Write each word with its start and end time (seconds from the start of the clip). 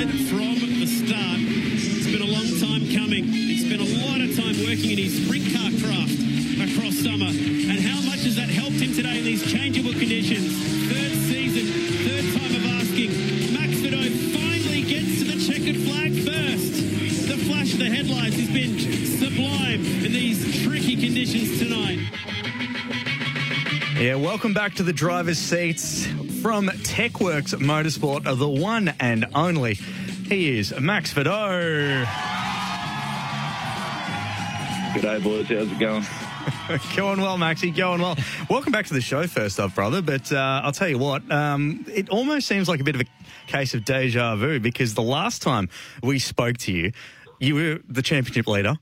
said 0.00 0.28
from 0.30 0.56
the 0.80 0.86
start, 0.86 1.40
it's 1.40 2.08
been 2.08 2.22
a 2.22 2.32
long 2.32 2.48
time 2.56 2.88
coming. 2.88 3.24
He 3.24 3.58
spent 3.58 3.84
a 3.84 3.90
lot 4.08 4.20
of 4.24 4.32
time 4.34 4.56
working 4.64 4.96
in 4.96 4.98
his 4.98 5.12
sprint 5.20 5.44
car 5.52 5.68
craft 5.76 6.16
across 6.56 6.96
summer. 7.04 7.28
And 7.28 7.76
how 7.84 8.00
much 8.08 8.24
has 8.24 8.36
that 8.36 8.48
helped 8.48 8.80
him 8.80 8.94
today 8.94 9.18
in 9.18 9.24
these 9.24 9.44
changeable 9.44 9.92
conditions? 9.92 10.56
Third 10.88 11.12
season, 11.28 11.68
third 12.08 12.24
time 12.32 12.52
of 12.56 12.64
asking. 12.80 13.12
Max 13.52 13.76
Vidau 13.84 14.08
finally 14.32 14.82
gets 14.88 15.20
to 15.20 15.24
the 15.28 15.38
checkered 15.44 15.76
flag 15.84 16.16
first. 16.24 17.28
The 17.28 17.36
flash 17.44 17.74
of 17.74 17.80
the 17.80 17.90
headlights 17.92 18.36
has 18.36 18.48
been 18.48 18.80
sublime 19.20 19.84
in 19.84 20.12
these 20.12 20.64
tricky 20.64 20.96
conditions 20.96 21.58
tonight. 21.58 22.00
Yeah, 24.00 24.14
welcome 24.14 24.54
back 24.54 24.72
to 24.76 24.82
the 24.82 24.94
driver's 24.94 25.38
seats 25.38 26.08
from 26.40 26.68
Tekworx 26.68 27.54
Motorsport, 27.56 28.24
the 28.38 28.48
one 28.48 28.94
and 28.98 29.26
only. 29.34 29.74
He 29.74 30.58
is 30.58 30.72
Max 30.80 31.12
Vidau. 31.12 32.06
day, 35.02 35.20
boys. 35.20 35.46
How's 35.48 35.70
it 35.70 35.78
going? 35.78 36.04
going 36.96 37.20
well, 37.20 37.36
Maxie. 37.36 37.70
Going 37.70 38.00
well. 38.00 38.16
Welcome 38.48 38.72
back 38.72 38.86
to 38.86 38.94
the 38.94 39.02
show, 39.02 39.26
first 39.26 39.60
off, 39.60 39.74
brother. 39.74 40.00
But 40.00 40.32
uh, 40.32 40.62
I'll 40.64 40.72
tell 40.72 40.88
you 40.88 40.96
what, 40.96 41.30
um, 41.30 41.84
it 41.92 42.08
almost 42.08 42.48
seems 42.48 42.70
like 42.70 42.80
a 42.80 42.84
bit 42.84 42.94
of 42.94 43.02
a 43.02 43.06
case 43.46 43.74
of 43.74 43.84
deja 43.84 44.34
vu 44.36 44.60
because 44.60 44.94
the 44.94 45.02
last 45.02 45.42
time 45.42 45.68
we 46.02 46.18
spoke 46.18 46.56
to 46.58 46.72
you, 46.72 46.92
you 47.38 47.54
were 47.54 47.80
the 47.86 48.02
championship 48.02 48.46
leader. 48.46 48.78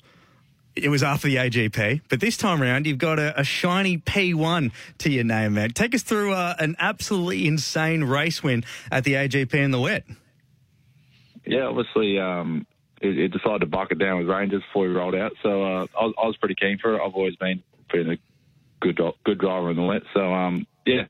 It 0.82 0.88
was 0.88 1.02
after 1.02 1.28
the 1.28 1.36
AGP, 1.36 2.02
but 2.08 2.20
this 2.20 2.36
time 2.36 2.62
around 2.62 2.86
you've 2.86 2.98
got 2.98 3.18
a, 3.18 3.38
a 3.38 3.44
shiny 3.44 3.98
P1 3.98 4.72
to 4.98 5.10
your 5.10 5.24
name, 5.24 5.54
man. 5.54 5.70
Take 5.70 5.94
us 5.94 6.02
through 6.02 6.32
uh, 6.32 6.54
an 6.58 6.76
absolutely 6.78 7.46
insane 7.46 8.04
race 8.04 8.42
win 8.42 8.64
at 8.90 9.04
the 9.04 9.14
AGP 9.14 9.54
in 9.54 9.70
the 9.70 9.80
wet. 9.80 10.04
Yeah, 11.44 11.64
obviously, 11.64 12.18
um, 12.18 12.66
it, 13.00 13.18
it, 13.18 13.28
decided 13.28 13.60
to 13.60 13.66
buck 13.66 13.90
it 13.90 13.98
down 13.98 14.18
with 14.18 14.28
Rangers 14.28 14.62
before 14.62 14.88
we 14.88 14.94
rolled 14.94 15.14
out, 15.14 15.32
so 15.42 15.62
uh, 15.62 15.86
I, 15.98 16.04
was, 16.04 16.14
I, 16.22 16.26
was, 16.26 16.36
pretty 16.36 16.54
keen 16.54 16.78
for 16.78 16.94
it. 16.94 17.00
I've 17.04 17.14
always 17.14 17.36
been 17.36 17.62
a 17.92 18.18
good 18.80 19.00
good 19.24 19.38
driver 19.38 19.70
in 19.70 19.76
the 19.76 19.82
wet, 19.82 20.02
so 20.12 20.32
um, 20.32 20.66
yeah, 20.84 21.04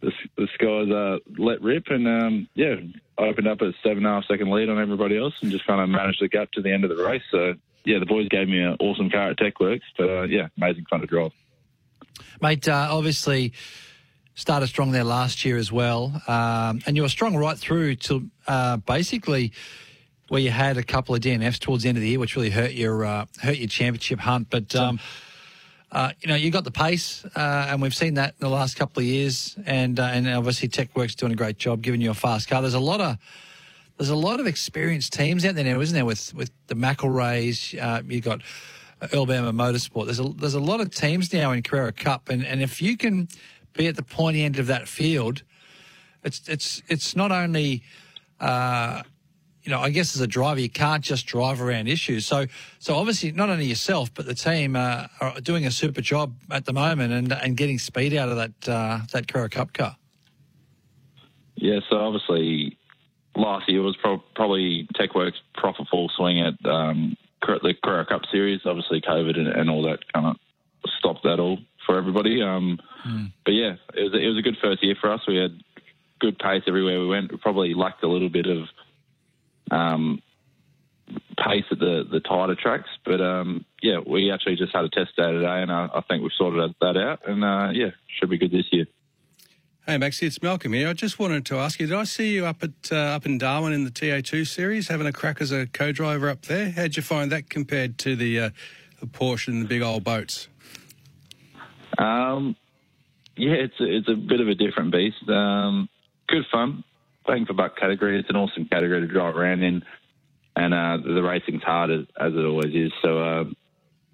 the, 0.00 0.12
the 0.36 0.48
guys 0.58 0.90
uh, 0.90 1.18
let 1.38 1.62
rip, 1.62 1.84
and 1.88 2.06
um, 2.08 2.48
yeah, 2.54 2.76
opened 3.18 3.48
up 3.48 3.60
a 3.60 3.72
seven 3.82 3.98
and 3.98 4.06
a 4.06 4.10
half 4.10 4.24
second 4.24 4.50
lead 4.50 4.68
on 4.68 4.80
everybody 4.80 5.18
else, 5.18 5.34
and 5.42 5.50
just 5.50 5.66
kind 5.66 5.80
of 5.80 5.88
managed 5.88 6.22
the 6.22 6.28
gap 6.28 6.50
to 6.52 6.62
the 6.62 6.72
end 6.72 6.84
of 6.84 6.96
the 6.96 7.02
race. 7.02 7.22
So 7.30 7.54
yeah, 7.84 7.98
the 7.98 8.06
boys 8.06 8.28
gave 8.28 8.48
me 8.48 8.60
an 8.60 8.76
awesome 8.80 9.10
car 9.10 9.30
at 9.30 9.38
Tekworx, 9.38 9.80
but 9.96 10.08
uh, 10.08 10.22
yeah, 10.22 10.48
amazing 10.56 10.84
fun 10.88 11.00
to 11.00 11.06
drive. 11.06 11.32
Mate, 12.40 12.68
uh, 12.68 12.88
obviously 12.90 13.52
started 14.34 14.66
strong 14.66 14.90
there 14.90 15.04
last 15.04 15.44
year 15.44 15.56
as 15.56 15.70
well, 15.70 16.20
um, 16.26 16.80
and 16.86 16.96
you 16.96 17.02
were 17.02 17.08
strong 17.08 17.36
right 17.36 17.58
through 17.58 17.96
to 17.96 18.28
uh, 18.46 18.76
basically 18.78 19.52
where 20.28 20.40
you 20.40 20.50
had 20.50 20.78
a 20.78 20.82
couple 20.82 21.14
of 21.14 21.20
DNFs 21.20 21.58
towards 21.58 21.82
the 21.82 21.88
end 21.88 21.98
of 21.98 22.02
the 22.02 22.08
year, 22.08 22.18
which 22.18 22.36
really 22.36 22.50
hurt 22.50 22.72
your 22.72 23.04
uh, 23.04 23.26
hurt 23.42 23.56
your 23.56 23.68
championship 23.68 24.20
hunt. 24.20 24.48
But 24.50 24.74
um, 24.74 24.98
uh, 25.92 26.12
you 26.20 26.28
know, 26.28 26.34
you 26.34 26.50
got 26.50 26.64
the 26.64 26.70
pace, 26.70 27.24
uh, 27.36 27.66
and 27.68 27.82
we've 27.82 27.94
seen 27.94 28.14
that 28.14 28.30
in 28.30 28.46
the 28.46 28.48
last 28.48 28.76
couple 28.76 29.00
of 29.00 29.06
years, 29.06 29.56
and 29.66 29.98
and 29.98 30.28
obviously 30.28 30.68
Tekworx 30.68 31.14
doing 31.14 31.32
a 31.32 31.36
great 31.36 31.58
job 31.58 31.82
giving 31.82 32.00
you 32.00 32.10
a 32.10 32.14
fast 32.14 32.48
car. 32.48 32.62
There's 32.62 32.74
a 32.74 32.80
lot 32.80 33.00
of 33.00 33.18
there's 33.96 34.10
a 34.10 34.16
lot 34.16 34.40
of 34.40 34.46
experienced 34.46 35.12
teams 35.12 35.44
out 35.44 35.54
there 35.54 35.64
now, 35.64 35.80
isn't 35.80 35.94
there? 35.94 36.04
With 36.04 36.34
with 36.34 36.50
the 36.66 36.74
McElreas, 36.74 37.80
uh, 37.80 38.02
you've 38.06 38.24
got 38.24 38.40
Earl 39.12 39.26
Bamber 39.26 39.52
Motorsport. 39.52 40.06
There's 40.06 40.20
a 40.20 40.28
there's 40.28 40.54
a 40.54 40.60
lot 40.60 40.80
of 40.80 40.94
teams 40.94 41.32
now 41.32 41.52
in 41.52 41.62
Carrera 41.62 41.92
Cup, 41.92 42.28
and, 42.28 42.44
and 42.44 42.62
if 42.62 42.82
you 42.82 42.96
can 42.96 43.28
be 43.72 43.86
at 43.86 43.96
the 43.96 44.02
pointy 44.02 44.42
end 44.42 44.58
of 44.58 44.66
that 44.66 44.88
field, 44.88 45.42
it's 46.22 46.48
it's 46.48 46.82
it's 46.88 47.16
not 47.16 47.32
only. 47.32 47.82
Uh, 48.40 49.02
you 49.62 49.70
know, 49.70 49.80
I 49.80 49.88
guess 49.88 50.14
as 50.14 50.20
a 50.20 50.26
driver, 50.26 50.60
you 50.60 50.68
can't 50.68 51.02
just 51.02 51.24
drive 51.24 51.62
around 51.62 51.88
issues. 51.88 52.26
So, 52.26 52.44
so 52.80 52.96
obviously, 52.96 53.32
not 53.32 53.48
only 53.48 53.64
yourself 53.64 54.12
but 54.12 54.26
the 54.26 54.34
team 54.34 54.76
uh, 54.76 55.06
are 55.22 55.40
doing 55.40 55.64
a 55.64 55.70
super 55.70 56.02
job 56.02 56.34
at 56.50 56.66
the 56.66 56.74
moment 56.74 57.14
and 57.14 57.32
and 57.32 57.56
getting 57.56 57.78
speed 57.78 58.14
out 58.14 58.28
of 58.28 58.36
that 58.36 58.68
uh, 58.68 59.00
that 59.12 59.26
Carrera 59.26 59.48
Cup 59.48 59.72
car. 59.72 59.96
Yeah, 61.54 61.80
so 61.88 61.96
obviously 61.96 62.76
last 63.36 63.68
year 63.68 63.82
was 63.82 63.96
pro- 63.96 64.22
probably 64.34 64.88
Tekworx 64.94 65.32
proper 65.54 65.84
full 65.90 66.10
swing 66.16 66.40
at 66.40 66.54
um, 66.68 67.16
the 67.40 67.74
Carrera 67.82 68.06
Cup 68.06 68.22
Series. 68.30 68.60
Obviously, 68.64 69.00
COVID 69.00 69.38
and, 69.38 69.48
and, 69.48 69.70
all 69.70 69.82
that 69.82 69.98
kind 70.12 70.26
of 70.26 70.36
stopped 70.98 71.24
that 71.24 71.40
all 71.40 71.58
for 71.86 71.98
everybody. 71.98 72.42
Um, 72.42 72.78
mm. 73.06 73.32
But 73.44 73.52
yeah, 73.52 73.74
it 73.94 74.02
was, 74.02 74.14
it 74.14 74.26
was 74.26 74.38
a 74.38 74.42
good 74.42 74.56
first 74.62 74.82
year 74.82 74.96
for 75.00 75.12
us. 75.12 75.20
We 75.26 75.36
had 75.36 75.52
good 76.20 76.38
pace 76.38 76.62
everywhere 76.66 77.00
we 77.00 77.08
went. 77.08 77.32
We 77.32 77.38
probably 77.38 77.74
lacked 77.74 78.02
a 78.02 78.08
little 78.08 78.30
bit 78.30 78.46
of 78.46 78.64
um, 79.70 80.22
pace 81.36 81.64
at 81.70 81.78
the, 81.78 82.04
the 82.10 82.20
tighter 82.20 82.54
tracks. 82.54 82.88
But 83.04 83.20
um, 83.20 83.64
yeah, 83.82 83.98
we 84.04 84.30
actually 84.30 84.56
just 84.56 84.74
had 84.74 84.84
a 84.84 84.88
test 84.88 85.16
day 85.16 85.30
today, 85.30 85.62
and 85.62 85.70
I, 85.70 85.88
I 85.94 86.00
think 86.08 86.22
we've 86.22 86.32
sorted 86.36 86.74
that 86.80 86.96
out. 86.96 87.28
And 87.28 87.44
uh, 87.44 87.70
yeah, 87.72 87.90
should 88.18 88.30
be 88.30 88.38
good 88.38 88.52
this 88.52 88.66
year. 88.70 88.86
Hey 89.86 89.98
Maxie, 89.98 90.24
it's 90.24 90.42
Malcolm 90.42 90.72
here. 90.72 90.88
I 90.88 90.94
just 90.94 91.18
wanted 91.18 91.44
to 91.44 91.58
ask 91.58 91.78
you: 91.78 91.86
Did 91.86 91.96
I 91.96 92.04
see 92.04 92.32
you 92.32 92.46
up 92.46 92.62
at 92.62 92.90
uh, 92.90 92.96
up 92.96 93.26
in 93.26 93.36
Darwin 93.36 93.74
in 93.74 93.84
the 93.84 93.90
TA2 93.90 94.46
series, 94.46 94.88
having 94.88 95.06
a 95.06 95.12
crack 95.12 95.42
as 95.42 95.52
a 95.52 95.66
co-driver 95.66 96.30
up 96.30 96.40
there? 96.46 96.70
How'd 96.70 96.96
you 96.96 97.02
find 97.02 97.30
that 97.32 97.50
compared 97.50 97.98
to 97.98 98.16
the, 98.16 98.40
uh, 98.40 98.50
the 99.00 99.06
Porsche 99.06 99.48
and 99.48 99.60
the 99.60 99.68
big 99.68 99.82
old 99.82 100.02
boats? 100.02 100.48
Um, 101.98 102.56
yeah, 103.36 103.56
it's 103.56 103.78
a, 103.78 103.84
it's 103.84 104.08
a 104.08 104.14
bit 104.14 104.40
of 104.40 104.48
a 104.48 104.54
different 104.54 104.90
beast. 104.90 105.28
Um, 105.28 105.90
good 106.28 106.44
fun. 106.50 106.82
Playing 107.26 107.44
for 107.44 107.52
buck 107.52 107.76
category, 107.76 108.18
it's 108.18 108.30
an 108.30 108.36
awesome 108.36 108.64
category 108.64 109.02
to 109.02 109.06
drive 109.06 109.36
around 109.36 109.62
in, 109.62 109.82
and 110.56 110.72
uh, 110.72 110.96
the 110.96 111.22
racing's 111.22 111.62
hard 111.62 111.90
as, 111.90 112.06
as, 112.18 112.32
it 112.32 112.42
always 112.42 112.74
is. 112.74 112.90
So, 113.02 113.18
uh, 113.18 113.44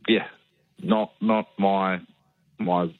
yeah, 0.08 0.26
not 0.82 1.12
not 1.20 1.46
my 1.60 2.00
my 2.58 2.92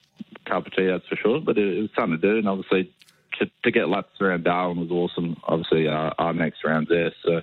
cup 0.46 0.64
that's 0.76 1.06
for 1.06 1.16
sure. 1.16 1.40
But 1.40 1.58
it, 1.58 1.78
it 1.78 1.80
was 1.80 1.90
something 1.98 2.20
to 2.20 2.28
do, 2.32 2.38
and 2.38 2.48
obviously 2.48 2.92
to, 3.38 3.50
to, 3.64 3.70
get 3.70 3.88
laps 3.88 4.20
around 4.20 4.44
Darwin 4.44 4.80
was 4.80 4.90
awesome. 4.90 5.36
Obviously, 5.44 5.88
our, 5.88 6.14
our 6.18 6.32
next 6.32 6.64
round 6.64 6.88
there, 6.88 7.12
so 7.24 7.40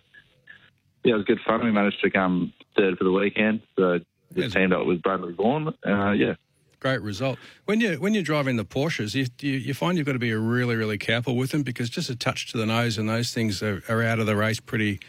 yeah, 1.03 1.13
it 1.13 1.17
was 1.17 1.25
good 1.25 1.39
fun. 1.45 1.63
We 1.63 1.71
managed 1.71 2.01
to 2.01 2.09
come 2.09 2.53
third 2.75 2.97
for 2.97 3.03
the 3.03 3.11
weekend, 3.11 3.61
so 3.77 3.99
just 4.33 4.55
teamed 4.55 4.73
up 4.73 4.85
with 4.85 5.01
Bradley 5.01 5.33
Vaughan. 5.33 5.73
Uh, 5.85 6.11
yeah. 6.11 6.35
Great 6.79 7.01
result. 7.01 7.39
When 7.65 7.81
you 7.81 7.95
when 7.95 8.13
you're 8.13 8.23
driving 8.23 8.55
the 8.55 8.65
Porsches, 8.65 9.15
you, 9.15 9.25
you, 9.41 9.57
you 9.57 9.73
find 9.73 9.97
you've 9.97 10.05
got 10.05 10.13
to 10.13 10.19
be 10.19 10.33
really 10.33 10.75
really 10.75 10.97
careful 10.97 11.35
with 11.35 11.51
them 11.51 11.63
because 11.63 11.89
just 11.89 12.09
a 12.09 12.15
touch 12.15 12.51
to 12.51 12.57
the 12.57 12.67
nose 12.67 12.99
and 12.99 13.09
those 13.09 13.33
things 13.33 13.63
are, 13.63 13.83
are 13.89 14.03
out 14.03 14.19
of 14.19 14.27
the 14.27 14.35
race 14.35 14.59
pretty 14.59 14.99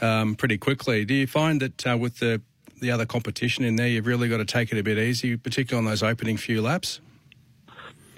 um, 0.00 0.36
pretty 0.36 0.58
quickly. 0.58 1.04
Do 1.04 1.14
you 1.14 1.26
find 1.26 1.60
that 1.60 1.86
uh, 1.86 1.98
with 1.98 2.18
the 2.18 2.40
the 2.80 2.92
other 2.92 3.04
competition 3.04 3.64
in 3.64 3.74
there, 3.74 3.88
you've 3.88 4.06
really 4.06 4.28
got 4.28 4.36
to 4.36 4.44
take 4.44 4.70
it 4.70 4.78
a 4.78 4.82
bit 4.84 4.98
easy, 4.98 5.36
particularly 5.36 5.84
on 5.84 5.90
those 5.90 6.04
opening 6.04 6.36
few 6.36 6.62
laps? 6.62 7.00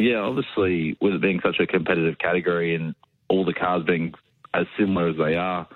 Yeah, 0.00 0.21
obviously, 0.21 0.97
with 1.00 1.15
it 1.15 1.21
being 1.21 1.41
such 1.44 1.61
a 1.61 1.66
competitive 1.66 2.19
category 2.19 2.75
and 2.75 2.94
all 3.28 3.44
the 3.44 3.53
cars 3.53 3.84
being 3.84 4.15
as 4.55 4.66
similar 4.78 5.09
as 5.09 5.16
they 5.16 5.37
are, 5.37 5.69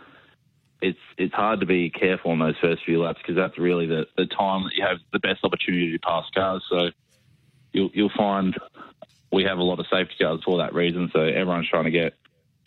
it's 0.80 0.98
it's 1.16 1.34
hard 1.34 1.60
to 1.60 1.66
be 1.66 1.90
careful 1.90 2.30
on 2.30 2.38
those 2.38 2.56
first 2.60 2.84
few 2.84 3.02
laps 3.02 3.18
because 3.18 3.36
that's 3.36 3.58
really 3.58 3.86
the, 3.86 4.06
the 4.16 4.26
time 4.26 4.64
that 4.64 4.72
you 4.74 4.84
have 4.84 4.98
the 5.12 5.18
best 5.18 5.44
opportunity 5.44 5.92
to 5.92 5.98
pass 5.98 6.24
cars. 6.34 6.62
So 6.70 6.88
you'll 7.72 7.90
you'll 7.92 8.10
find 8.16 8.56
we 9.32 9.44
have 9.44 9.58
a 9.58 9.62
lot 9.62 9.78
of 9.78 9.86
safety 9.90 10.14
cars 10.20 10.40
for 10.44 10.58
that 10.58 10.74
reason. 10.74 11.10
So 11.12 11.20
everyone's 11.20 11.68
trying 11.68 11.84
to 11.84 11.90
get 11.90 12.14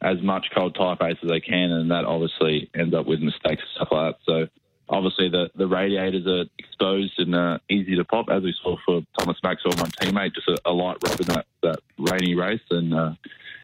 as 0.01 0.22
much 0.22 0.47
cold 0.56 0.75
type 0.75 1.01
ace 1.01 1.18
as 1.24 1.29
they 1.29 1.39
can, 1.39 1.72
and 1.72 1.91
that 1.91 2.06
obviously 2.06 2.69
ends 2.75 2.94
up 2.94 3.07
with 3.07 3.19
mistakes 3.19 3.63
and 3.63 3.75
stuff 3.75 3.88
like 3.91 4.16
that. 4.16 4.19
So 4.25 4.47
obviously 4.90 5.30
the, 5.30 5.50
the 5.56 5.68
radiators 5.68 6.25
are 6.28 6.46
exposed 6.59 7.20
and 7.20 7.36
uh, 7.36 7.58
easy 7.70 7.96
to 7.96 8.06
pop, 8.06 8.28
as 8.30 8.44
we 8.44 8.53
saw 8.64 8.78
for 8.86 9.02
Thomas 9.20 9.38
Maxwell, 9.44 9.75
my 9.78 9.90
teammate, 10.02 10.36
just 10.36 10.48
a, 10.48 10.58
a 10.66 10.72
light 10.72 10.98
rub 11.06 11.20
in 11.20 11.28
that, 11.28 11.46
that 11.64 11.80
rainy 11.98 12.36
race 12.36 12.62
and 12.72 12.94
uh, 12.94 13.14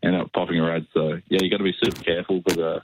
up 0.06 0.32
popping 0.34 0.60
a 0.60 0.64
rad. 0.64 0.86
So, 0.94 1.20
yeah, 1.30 1.40
you 1.42 1.50
got 1.50 1.58
to 1.58 1.64
be 1.64 1.76
super 1.82 2.02
careful 2.04 2.42
because 2.42 2.60
uh, 2.60 2.80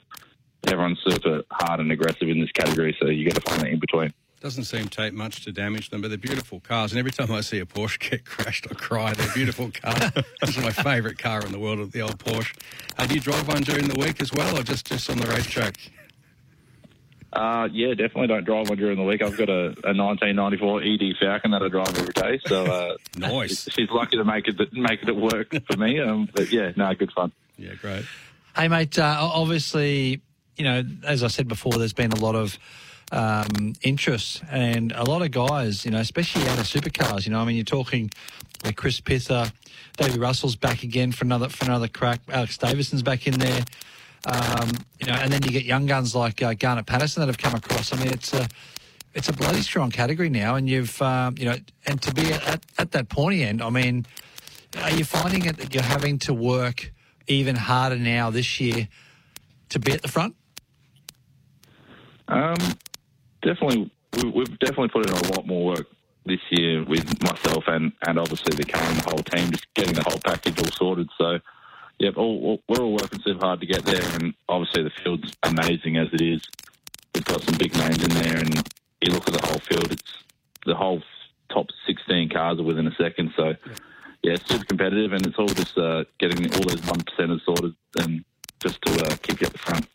everyone's 0.66 1.00
super 1.06 1.42
hard 1.50 1.80
and 1.80 1.92
aggressive 1.92 2.28
in 2.28 2.40
this 2.40 2.52
category, 2.52 2.96
so 3.00 3.08
you 3.08 3.28
got 3.28 3.34
to 3.34 3.50
find 3.50 3.62
that 3.62 3.68
in 3.68 3.78
between. 3.78 4.12
Doesn't 4.40 4.64
seem 4.64 4.84
to 4.84 4.88
take 4.88 5.12
much 5.12 5.44
to 5.44 5.52
damage 5.52 5.90
them, 5.90 6.00
but 6.00 6.08
they're 6.08 6.16
beautiful 6.16 6.60
cars. 6.60 6.92
And 6.92 6.98
every 6.98 7.10
time 7.10 7.30
I 7.30 7.42
see 7.42 7.58
a 7.58 7.66
Porsche 7.66 8.10
get 8.10 8.24
crashed, 8.24 8.66
I 8.70 8.74
cry. 8.74 9.12
They're 9.12 9.34
beautiful 9.34 9.70
cars. 9.70 10.12
this 10.40 10.56
is 10.56 10.58
my 10.58 10.70
favourite 10.70 11.18
car 11.18 11.44
in 11.44 11.52
the 11.52 11.58
world, 11.58 11.92
the 11.92 12.00
old 12.00 12.18
Porsche. 12.18 12.56
Uh, 12.96 13.06
do 13.06 13.14
you 13.14 13.20
drive 13.20 13.46
one 13.46 13.62
during 13.62 13.86
the 13.86 13.98
week 13.98 14.22
as 14.22 14.32
well, 14.32 14.58
or 14.58 14.62
just, 14.62 14.86
just 14.86 15.10
on 15.10 15.18
the 15.18 15.26
racetrack? 15.26 15.76
Uh, 17.32 17.68
yeah, 17.72 17.90
definitely 17.90 18.26
don't 18.26 18.44
drive 18.44 18.68
one 18.68 18.78
during 18.78 18.96
the 18.96 19.04
week. 19.04 19.22
I've 19.22 19.36
got 19.36 19.48
a, 19.48 19.66
a 19.84 19.94
1994 19.94 20.82
ED 20.82 21.16
Falcon 21.20 21.52
that 21.52 21.62
I 21.62 21.68
drive 21.68 21.96
every 21.96 22.12
day, 22.12 22.40
so 22.44 22.66
uh, 22.66 22.96
nice. 23.16 23.68
She's 23.70 23.88
lucky 23.90 24.16
to 24.16 24.24
make 24.24 24.48
it 24.48 24.72
make 24.72 25.02
it 25.02 25.14
work 25.14 25.54
for 25.70 25.76
me. 25.76 26.00
Um, 26.00 26.28
but 26.34 26.50
yeah, 26.50 26.72
no, 26.76 26.92
good 26.94 27.12
fun. 27.12 27.30
Yeah, 27.56 27.74
great. 27.74 28.04
Hey, 28.56 28.66
mate. 28.66 28.98
Uh, 28.98 29.16
obviously, 29.20 30.22
you 30.56 30.64
know, 30.64 30.82
as 31.04 31.22
I 31.22 31.28
said 31.28 31.46
before, 31.46 31.72
there's 31.74 31.92
been 31.92 32.12
a 32.12 32.18
lot 32.18 32.34
of 32.34 32.58
um, 33.12 33.74
interest 33.82 34.42
and 34.50 34.92
a 34.92 35.04
lot 35.04 35.22
of 35.22 35.30
guys, 35.30 35.84
you 35.84 35.90
know, 35.90 35.98
especially 35.98 36.48
out 36.48 36.58
of 36.58 36.64
supercars. 36.64 37.26
You 37.26 37.32
know, 37.32 37.40
I 37.40 37.44
mean, 37.44 37.56
you're 37.56 37.64
talking 37.64 38.10
you 38.62 38.70
know, 38.70 38.72
Chris 38.72 39.00
Pither, 39.00 39.52
Davey 39.96 40.18
Russell's 40.18 40.56
back 40.56 40.82
again 40.82 41.12
for 41.12 41.24
another 41.24 41.48
for 41.48 41.64
another 41.64 41.88
crack. 41.88 42.20
Alex 42.28 42.58
Davison's 42.58 43.02
back 43.02 43.26
in 43.26 43.38
there. 43.38 43.64
Um, 44.26 44.70
you 44.98 45.06
know, 45.06 45.14
and 45.14 45.32
then 45.32 45.42
you 45.42 45.50
get 45.50 45.64
young 45.64 45.86
guns 45.86 46.14
like 46.14 46.42
uh, 46.42 46.54
Garnet 46.54 46.86
Patterson 46.86 47.20
that 47.20 47.26
have 47.26 47.38
come 47.38 47.54
across. 47.54 47.92
I 47.92 47.96
mean, 47.96 48.12
it's 48.12 48.34
a 48.34 48.46
it's 49.14 49.28
a 49.28 49.32
bloody 49.32 49.62
strong 49.62 49.90
category 49.90 50.28
now, 50.28 50.56
and 50.56 50.68
you've 50.68 51.00
um, 51.00 51.36
you 51.38 51.46
know, 51.46 51.56
and 51.86 52.00
to 52.02 52.14
be 52.14 52.32
at, 52.32 52.64
at 52.78 52.92
that 52.92 53.08
pointy 53.08 53.42
end, 53.42 53.62
I 53.62 53.70
mean, 53.70 54.06
are 54.78 54.90
you 54.90 55.04
finding 55.04 55.46
it 55.46 55.56
that 55.56 55.74
you're 55.74 55.82
having 55.82 56.18
to 56.20 56.34
work 56.34 56.92
even 57.26 57.56
harder 57.56 57.96
now 57.96 58.30
this 58.30 58.60
year 58.60 58.88
to 59.70 59.78
be 59.78 59.92
at 59.92 60.02
the 60.02 60.08
front? 60.08 60.36
Um, 62.28 62.56
definitely, 63.42 63.90
we, 64.16 64.30
we've 64.30 64.58
definitely 64.58 64.88
put 64.88 65.06
in 65.06 65.12
a 65.12 65.34
lot 65.34 65.46
more 65.46 65.66
work 65.66 65.86
this 66.26 66.40
year 66.50 66.84
with 66.84 67.22
myself 67.22 67.64
and, 67.66 67.92
and 68.06 68.18
obviously 68.18 68.54
the 68.54 68.64
the 68.64 69.04
whole 69.08 69.22
team, 69.22 69.50
just 69.50 69.72
getting 69.74 69.94
the 69.94 70.04
whole 70.06 70.20
package 70.24 70.58
all 70.60 70.70
sorted. 70.70 71.08
So, 71.18 71.38
yep, 72.00 72.16
all, 72.16 72.60
we're 72.68 72.82
all 72.82 72.92
working 72.92 73.20
super 73.20 73.46
hard 73.46 73.60
to 73.60 73.66
get 73.66 73.84
there, 73.84 74.02
and 74.14 74.34
obviously 74.48 74.82
the 74.82 74.90
field's 74.90 75.32
amazing 75.44 75.98
as 75.98 76.08
it 76.12 76.20
is. 76.20 76.42
We've 77.14 77.24
got 77.24 77.42
some 77.42 77.56
big 77.58 77.74
names 77.76 78.02
in 78.02 78.10
there, 78.10 78.38
and 78.38 78.54
you 79.02 79.12
look 79.12 79.28
at 79.28 79.34
the 79.34 79.46
whole 79.46 79.58
field, 79.58 79.92
it's 79.92 80.24
the 80.64 80.74
whole 80.74 81.02
top 81.50 81.66
16 81.86 82.30
cars 82.30 82.58
are 82.58 82.62
within 82.62 82.86
a 82.86 82.94
second. 82.94 83.32
So, 83.36 83.54
yeah, 84.22 84.32
it's 84.32 84.48
super 84.48 84.64
competitive, 84.64 85.12
and 85.12 85.26
it's 85.26 85.38
all 85.38 85.48
just 85.48 85.76
uh, 85.76 86.04
getting 86.18 86.52
all 86.54 86.62
those 86.62 86.82
one 86.86 87.00
percenters 87.00 87.44
sorted 87.44 87.74
and 87.98 88.24
just 88.60 88.80
to 88.82 89.04
uh, 89.04 89.16
keep 89.22 89.40
you 89.40 89.46
at 89.46 89.52
the 89.52 89.58
front. 89.58 89.86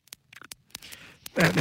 Uh, 1.37 1.51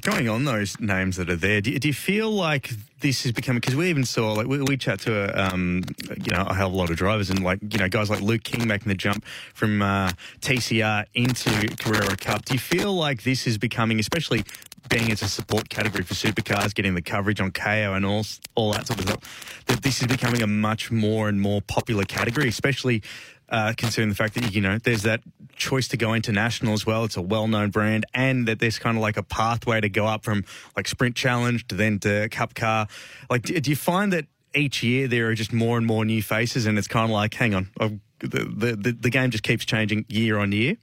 going 0.00 0.28
on 0.28 0.44
those 0.44 0.80
names 0.80 1.16
that 1.16 1.30
are 1.30 1.36
there, 1.36 1.60
do 1.60 1.70
you, 1.70 1.78
do 1.78 1.88
you 1.88 1.94
feel 1.94 2.30
like 2.30 2.70
this 3.04 3.26
is 3.26 3.32
becoming? 3.32 3.60
Because 3.60 3.76
we 3.76 3.90
even 3.90 4.04
saw, 4.04 4.32
like, 4.32 4.46
we, 4.46 4.62
we 4.62 4.78
chat 4.78 4.98
to 5.00 5.12
a, 5.12 5.48
um, 5.52 5.82
you 6.08 6.32
know, 6.32 6.40
a 6.48 6.54
hell 6.54 6.68
of 6.68 6.72
a 6.72 6.76
lot 6.76 6.88
of 6.88 6.96
drivers, 6.96 7.28
and 7.28 7.44
like, 7.44 7.58
you 7.70 7.78
know, 7.78 7.88
guys 7.88 8.08
like 8.08 8.22
Luke 8.22 8.42
King 8.42 8.66
making 8.66 8.88
the 8.88 8.94
jump 8.94 9.24
from 9.52 9.82
uh, 9.82 10.10
TCR 10.40 11.04
into 11.12 11.50
Carrera 11.76 12.16
Cup. 12.16 12.46
Do 12.46 12.54
you 12.54 12.58
feel 12.58 12.94
like 12.94 13.22
this 13.22 13.46
is 13.46 13.58
becoming, 13.58 14.00
especially 14.00 14.42
being 14.88 15.12
as 15.12 15.22
a 15.22 15.28
support 15.28 15.68
category 15.68 16.02
for 16.02 16.14
supercars, 16.14 16.74
getting 16.74 16.94
the 16.94 17.02
coverage 17.02 17.40
on 17.40 17.50
Kayo 17.50 17.94
and 17.94 18.06
all 18.06 18.24
all 18.54 18.72
that 18.72 18.86
sort 18.86 19.00
of 19.00 19.08
stuff, 19.08 19.64
that 19.66 19.82
this 19.82 20.00
is 20.00 20.06
becoming 20.06 20.42
a 20.42 20.46
much 20.46 20.90
more 20.90 21.28
and 21.28 21.40
more 21.40 21.60
popular 21.60 22.04
category, 22.04 22.48
especially 22.48 23.02
uh, 23.48 23.74
considering 23.76 24.08
the 24.08 24.14
fact 24.14 24.34
that 24.34 24.54
you 24.54 24.60
know 24.60 24.78
there's 24.78 25.02
that 25.02 25.20
choice 25.54 25.88
to 25.88 25.96
go 25.96 26.14
international 26.14 26.72
as 26.72 26.84
well. 26.84 27.04
It's 27.04 27.16
a 27.16 27.22
well-known 27.22 27.70
brand, 27.70 28.04
and 28.14 28.48
that 28.48 28.58
there's 28.58 28.78
kind 28.78 28.96
of 28.96 29.02
like 29.02 29.16
a 29.16 29.22
pathway 29.22 29.80
to 29.80 29.88
go 29.88 30.06
up 30.06 30.24
from 30.24 30.44
like 30.76 30.88
sprint 30.88 31.14
challenge 31.14 31.66
to 31.68 31.74
then 31.74 31.98
to 32.00 32.28
cup 32.30 32.54
car. 32.54 32.88
Like, 33.30 33.42
do, 33.42 33.58
do 33.60 33.70
you 33.70 33.76
find 33.76 34.12
that 34.12 34.26
each 34.54 34.82
year 34.82 35.08
there 35.08 35.28
are 35.28 35.34
just 35.34 35.52
more 35.52 35.76
and 35.78 35.86
more 35.86 36.04
new 36.04 36.22
faces, 36.22 36.66
and 36.66 36.78
it's 36.78 36.88
kind 36.88 37.04
of 37.04 37.10
like, 37.10 37.34
hang 37.34 37.54
on, 37.54 37.70
the, 38.20 38.76
the 38.76 38.92
the 38.92 39.10
game 39.10 39.30
just 39.30 39.44
keeps 39.44 39.64
changing 39.64 40.04
year 40.08 40.38
on 40.38 40.52
year. 40.52 40.76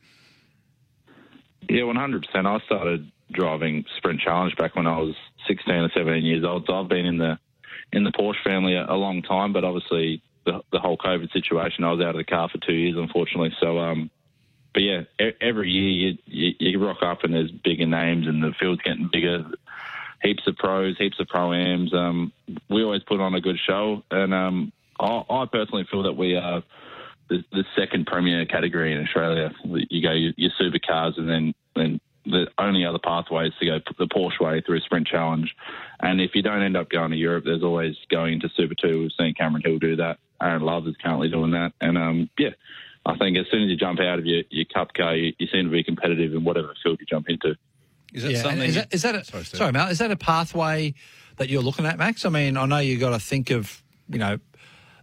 Yeah, 1.69 1.83
one 1.83 1.95
hundred 1.95 2.25
percent. 2.25 2.47
I 2.47 2.59
started 2.65 3.11
driving 3.31 3.85
sprint 3.97 4.19
challenge 4.19 4.55
back 4.57 4.75
when 4.75 4.87
I 4.87 4.97
was 4.97 5.15
sixteen 5.47 5.75
or 5.75 5.89
seventeen 5.95 6.25
years 6.25 6.43
old. 6.43 6.65
So 6.67 6.73
I've 6.73 6.89
been 6.89 7.05
in 7.05 7.17
the 7.17 7.39
in 7.93 8.03
the 8.03 8.11
Porsche 8.11 8.43
family 8.43 8.75
a, 8.75 8.85
a 8.85 8.95
long 8.95 9.21
time, 9.21 9.53
but 9.53 9.63
obviously 9.63 10.21
the, 10.45 10.61
the 10.71 10.79
whole 10.79 10.97
COVID 10.97 11.31
situation, 11.31 11.83
I 11.83 11.91
was 11.91 12.01
out 12.01 12.15
of 12.15 12.17
the 12.17 12.23
car 12.23 12.49
for 12.49 12.57
two 12.57 12.73
years, 12.73 12.95
unfortunately. 12.97 13.53
So, 13.59 13.79
um, 13.79 14.09
but 14.73 14.83
yeah, 14.83 15.01
every 15.39 15.69
year 15.69 15.89
you, 15.89 16.17
you, 16.25 16.53
you 16.59 16.85
rock 16.85 17.03
up 17.03 17.23
and 17.23 17.33
there's 17.33 17.51
bigger 17.51 17.85
names 17.85 18.27
and 18.27 18.41
the 18.41 18.53
field's 18.59 18.81
getting 18.81 19.09
bigger. 19.11 19.45
Heaps 20.21 20.43
of 20.47 20.55
pros, 20.55 20.97
heaps 20.97 21.19
of 21.19 21.27
pro 21.27 21.53
ams. 21.53 21.93
Um, 21.93 22.31
we 22.69 22.83
always 22.83 23.03
put 23.03 23.19
on 23.19 23.33
a 23.33 23.41
good 23.41 23.57
show, 23.65 24.03
and 24.11 24.33
um, 24.33 24.71
I, 24.99 25.23
I 25.29 25.45
personally 25.51 25.87
feel 25.89 26.03
that 26.03 26.13
we 26.13 26.35
are 26.35 26.63
the, 27.29 27.43
the 27.51 27.63
second 27.75 28.05
premier 28.05 28.45
category 28.45 28.93
in 28.93 29.01
Australia. 29.01 29.51
You 29.63 30.01
go 30.01 30.11
your, 30.11 30.33
your 30.37 30.51
supercars, 30.59 31.17
and 31.17 31.29
then 31.29 31.53
then 31.75 31.99
the 32.25 32.47
only 32.59 32.85
other 32.85 32.99
pathway 32.99 33.47
is 33.47 33.53
to 33.59 33.65
go 33.65 33.79
the 33.97 34.07
Porsche 34.07 34.39
way 34.39 34.61
through 34.61 34.81
sprint 34.81 35.07
challenge. 35.07 35.55
And 35.99 36.21
if 36.21 36.31
you 36.35 36.41
don't 36.43 36.61
end 36.61 36.77
up 36.77 36.89
going 36.89 37.11
to 37.11 37.17
Europe, 37.17 37.45
there's 37.45 37.63
always 37.63 37.95
going 38.09 38.41
to 38.41 38.49
Super 38.55 38.75
2. 38.75 39.01
We've 39.01 39.11
seen 39.17 39.33
Cameron 39.33 39.63
Hill 39.65 39.79
do 39.79 39.95
that. 39.95 40.19
Aaron 40.41 40.61
Love 40.61 40.87
is 40.87 40.95
currently 41.01 41.29
doing 41.29 41.51
that. 41.51 41.73
And 41.81 41.97
um, 41.97 42.29
yeah, 42.37 42.51
I 43.05 43.17
think 43.17 43.37
as 43.37 43.45
soon 43.49 43.63
as 43.63 43.69
you 43.69 43.77
jump 43.77 43.99
out 43.99 44.19
of 44.19 44.25
your, 44.25 44.43
your 44.49 44.65
cup 44.65 44.93
car, 44.93 45.15
you, 45.15 45.33
you 45.39 45.47
seem 45.47 45.65
to 45.65 45.71
be 45.71 45.83
competitive 45.83 46.33
in 46.33 46.43
whatever 46.43 46.73
field 46.83 46.99
you 46.99 47.05
jump 47.07 47.27
into. 47.29 47.55
Is 48.13 48.23
that 48.23 48.31
yeah. 48.31 48.41
something? 48.41 48.61
Is 48.61 48.75
that, 48.75 48.93
is 48.93 49.01
that 49.03 49.15
a, 49.15 49.23
sorry, 49.23 49.43
sorry, 49.45 49.71
Mal, 49.71 49.87
is 49.89 49.99
that 49.99 50.11
a 50.11 50.15
pathway 50.15 50.93
that 51.37 51.49
you're 51.49 51.61
looking 51.61 51.85
at, 51.85 51.97
Max? 51.97 52.25
I 52.25 52.29
mean, 52.29 52.57
I 52.57 52.65
know 52.65 52.77
you've 52.77 52.99
got 52.99 53.11
to 53.11 53.19
think 53.19 53.49
of, 53.51 53.81
you 54.09 54.19
know, 54.19 54.37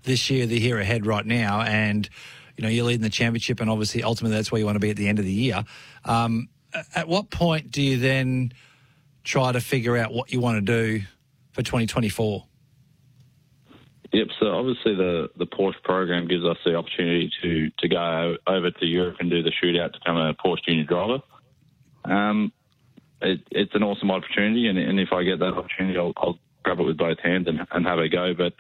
this 0.03 0.31
year, 0.31 0.47
the 0.47 0.61
year 0.61 0.79
ahead 0.79 1.07
right 1.07 1.25
now, 1.25 1.63
and, 1.63 2.09
you 2.57 2.63
know, 2.63 2.69
you're 2.69 2.85
leading 2.85 3.03
the 3.03 3.11
championship, 3.11 3.61
and 3.61 3.71
obviously, 3.71 4.03
ultimately, 4.03 4.37
that's 4.37 4.53
where 4.53 4.59
you 4.59 4.67
want 4.67 4.77
to 4.77 4.81
be 4.81 4.91
at 4.91 4.97
the 4.97 5.09
end 5.09 5.19
of 5.19 5.25
the 5.25 5.33
year. 5.33 5.65
Um, 6.05 6.49
at 6.95 7.09
what 7.09 7.31
point 7.31 7.71
do 7.71 7.83
you 7.83 7.99
then 7.99 8.53
try 9.25 9.53
to 9.53 9.61
figure 9.61 9.97
out 9.97 10.13
what 10.13 10.33
you 10.33 10.41
want 10.41 10.57
to 10.57 10.61
do 10.61 11.05
for 11.53 11.63
2024? 11.63 12.45
Yep. 14.13 14.29
So 14.41 14.47
obviously 14.55 14.95
the 14.95 15.29
the 15.37 15.47
Porsche 15.47 15.83
program 15.85 16.27
gives 16.29 16.45
us 16.45 16.57
the 16.65 16.75
opportunity 16.75 17.31
to 17.43 17.71
to 17.79 17.89
go 17.89 18.37
over 18.47 18.71
to 18.71 18.87
Europe 18.87 19.17
and 19.21 19.31
do 19.31 19.43
the 19.43 19.53
shootout 19.63 19.93
to 19.93 19.99
become 19.99 20.17
a 20.17 20.33
Porsche 20.35 20.65
junior 20.67 20.85
driver. 20.85 21.19
Um, 22.05 22.53
it, 23.21 23.41
it's 23.51 23.75
an 23.75 23.83
awesome 23.83 24.11
opportunity, 24.11 24.69
and, 24.69 24.79
and, 24.79 25.01
if 25.01 25.13
I 25.13 25.25
get 25.25 25.39
that 25.41 25.55
opportunity, 25.55 25.99
I'll, 25.99 26.13
I'll 26.17 26.39
grab 26.63 26.81
it 26.81 26.85
with 26.85 26.97
both 26.97 27.19
hands 27.21 27.49
and, 27.49 27.67
and, 27.71 27.87
have 27.87 27.99
a 27.99 28.09
go. 28.09 28.35
But 28.35 28.55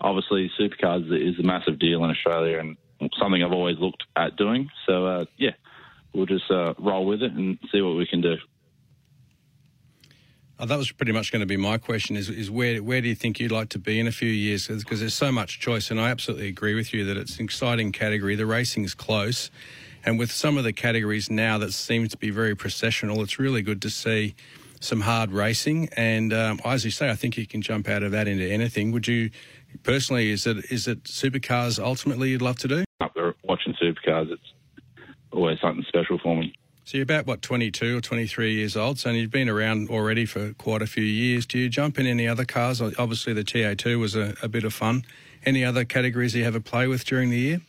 obviously, 0.00 0.50
supercars 0.58 1.06
is 1.10 1.38
a 1.38 1.42
massive 1.42 1.78
deal 1.78 2.04
in 2.04 2.10
Australia 2.10 2.58
and 2.58 2.76
something 3.18 3.42
I've 3.42 3.52
always 3.52 3.78
looked 3.78 4.04
at 4.16 4.36
doing. 4.36 4.68
So 4.86 5.06
uh, 5.06 5.24
yeah, 5.36 5.52
we'll 6.14 6.26
just 6.26 6.50
uh, 6.50 6.74
roll 6.78 7.06
with 7.06 7.22
it 7.22 7.32
and 7.32 7.58
see 7.72 7.80
what 7.80 7.96
we 7.96 8.06
can 8.06 8.20
do. 8.20 8.36
Oh, 10.58 10.64
that 10.64 10.78
was 10.78 10.90
pretty 10.90 11.12
much 11.12 11.32
going 11.32 11.40
to 11.40 11.46
be 11.46 11.58
my 11.58 11.76
question: 11.76 12.16
is, 12.16 12.30
is 12.30 12.50
where 12.50 12.82
where 12.82 13.02
do 13.02 13.08
you 13.08 13.14
think 13.14 13.38
you'd 13.38 13.52
like 13.52 13.68
to 13.70 13.78
be 13.78 14.00
in 14.00 14.06
a 14.06 14.12
few 14.12 14.30
years? 14.30 14.68
Because 14.68 15.00
there's 15.00 15.14
so 15.14 15.30
much 15.30 15.60
choice, 15.60 15.90
and 15.90 16.00
I 16.00 16.10
absolutely 16.10 16.48
agree 16.48 16.74
with 16.74 16.94
you 16.94 17.04
that 17.04 17.16
it's 17.18 17.38
an 17.38 17.44
exciting 17.44 17.92
category. 17.92 18.36
The 18.36 18.46
racing 18.46 18.84
is 18.84 18.94
close, 18.94 19.50
and 20.06 20.20
with 20.20 20.30
some 20.30 20.56
of 20.56 20.62
the 20.62 20.72
categories 20.72 21.28
now 21.28 21.58
that 21.58 21.72
seems 21.72 22.12
to 22.12 22.16
be 22.16 22.30
very 22.30 22.54
processional, 22.54 23.22
it's 23.22 23.40
really 23.40 23.60
good 23.60 23.82
to 23.82 23.90
see 23.90 24.36
some 24.80 25.00
hard 25.00 25.32
racing. 25.32 25.88
And 25.96 26.32
um, 26.32 26.60
as 26.64 26.84
you 26.84 26.92
say, 26.92 27.10
I 27.10 27.16
think 27.16 27.36
you 27.36 27.46
can 27.46 27.60
jump 27.60 27.88
out 27.88 28.04
of 28.04 28.12
that 28.12 28.28
into 28.28 28.48
anything. 28.48 28.92
Would 28.92 29.08
you 29.08 29.30
personally? 29.82 30.30
Is 30.30 30.46
it 30.46 30.70
is 30.70 30.86
it 30.86 31.04
supercars 31.04 31.82
ultimately 31.82 32.30
you'd 32.30 32.40
love 32.40 32.56
to 32.58 32.68
do? 32.68 32.84
Up 33.00 33.14
there 33.14 33.34
watching 33.42 33.74
supercars, 33.82 34.30
it's 34.30 34.52
always 35.32 35.58
something 35.60 35.84
special 35.88 36.20
for 36.22 36.36
me. 36.36 36.54
So 36.84 36.98
you're 36.98 37.02
about 37.02 37.26
what 37.26 37.42
22 37.42 37.98
or 37.98 38.00
23 38.00 38.54
years 38.54 38.76
old, 38.76 39.00
so 39.00 39.10
you've 39.10 39.32
been 39.32 39.48
around 39.48 39.90
already 39.90 40.24
for 40.24 40.52
quite 40.52 40.82
a 40.82 40.86
few 40.86 41.02
years. 41.02 41.44
Do 41.44 41.58
you 41.58 41.68
jump 41.68 41.98
in 41.98 42.06
any 42.06 42.28
other 42.28 42.44
cars? 42.44 42.80
Obviously, 42.80 43.32
the 43.32 43.42
TA2 43.42 43.98
was 43.98 44.14
a, 44.14 44.36
a 44.40 44.46
bit 44.46 44.62
of 44.62 44.72
fun. 44.72 45.04
Any 45.44 45.64
other 45.64 45.84
categories 45.84 46.36
you 46.36 46.44
have 46.44 46.54
a 46.54 46.60
play 46.60 46.86
with 46.86 47.04
during 47.04 47.30
the 47.30 47.38
year? 47.38 47.60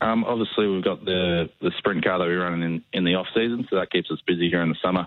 Um, 0.00 0.24
obviously, 0.24 0.66
we've 0.66 0.84
got 0.84 1.04
the 1.04 1.50
the 1.60 1.72
sprint 1.78 2.04
car 2.04 2.18
that 2.18 2.26
we 2.26 2.34
run 2.34 2.62
in 2.62 2.84
in 2.92 3.04
the 3.04 3.14
off 3.14 3.26
season, 3.34 3.66
so 3.68 3.76
that 3.76 3.90
keeps 3.90 4.10
us 4.10 4.18
busy 4.26 4.50
during 4.50 4.70
the 4.70 4.78
summer. 4.82 5.06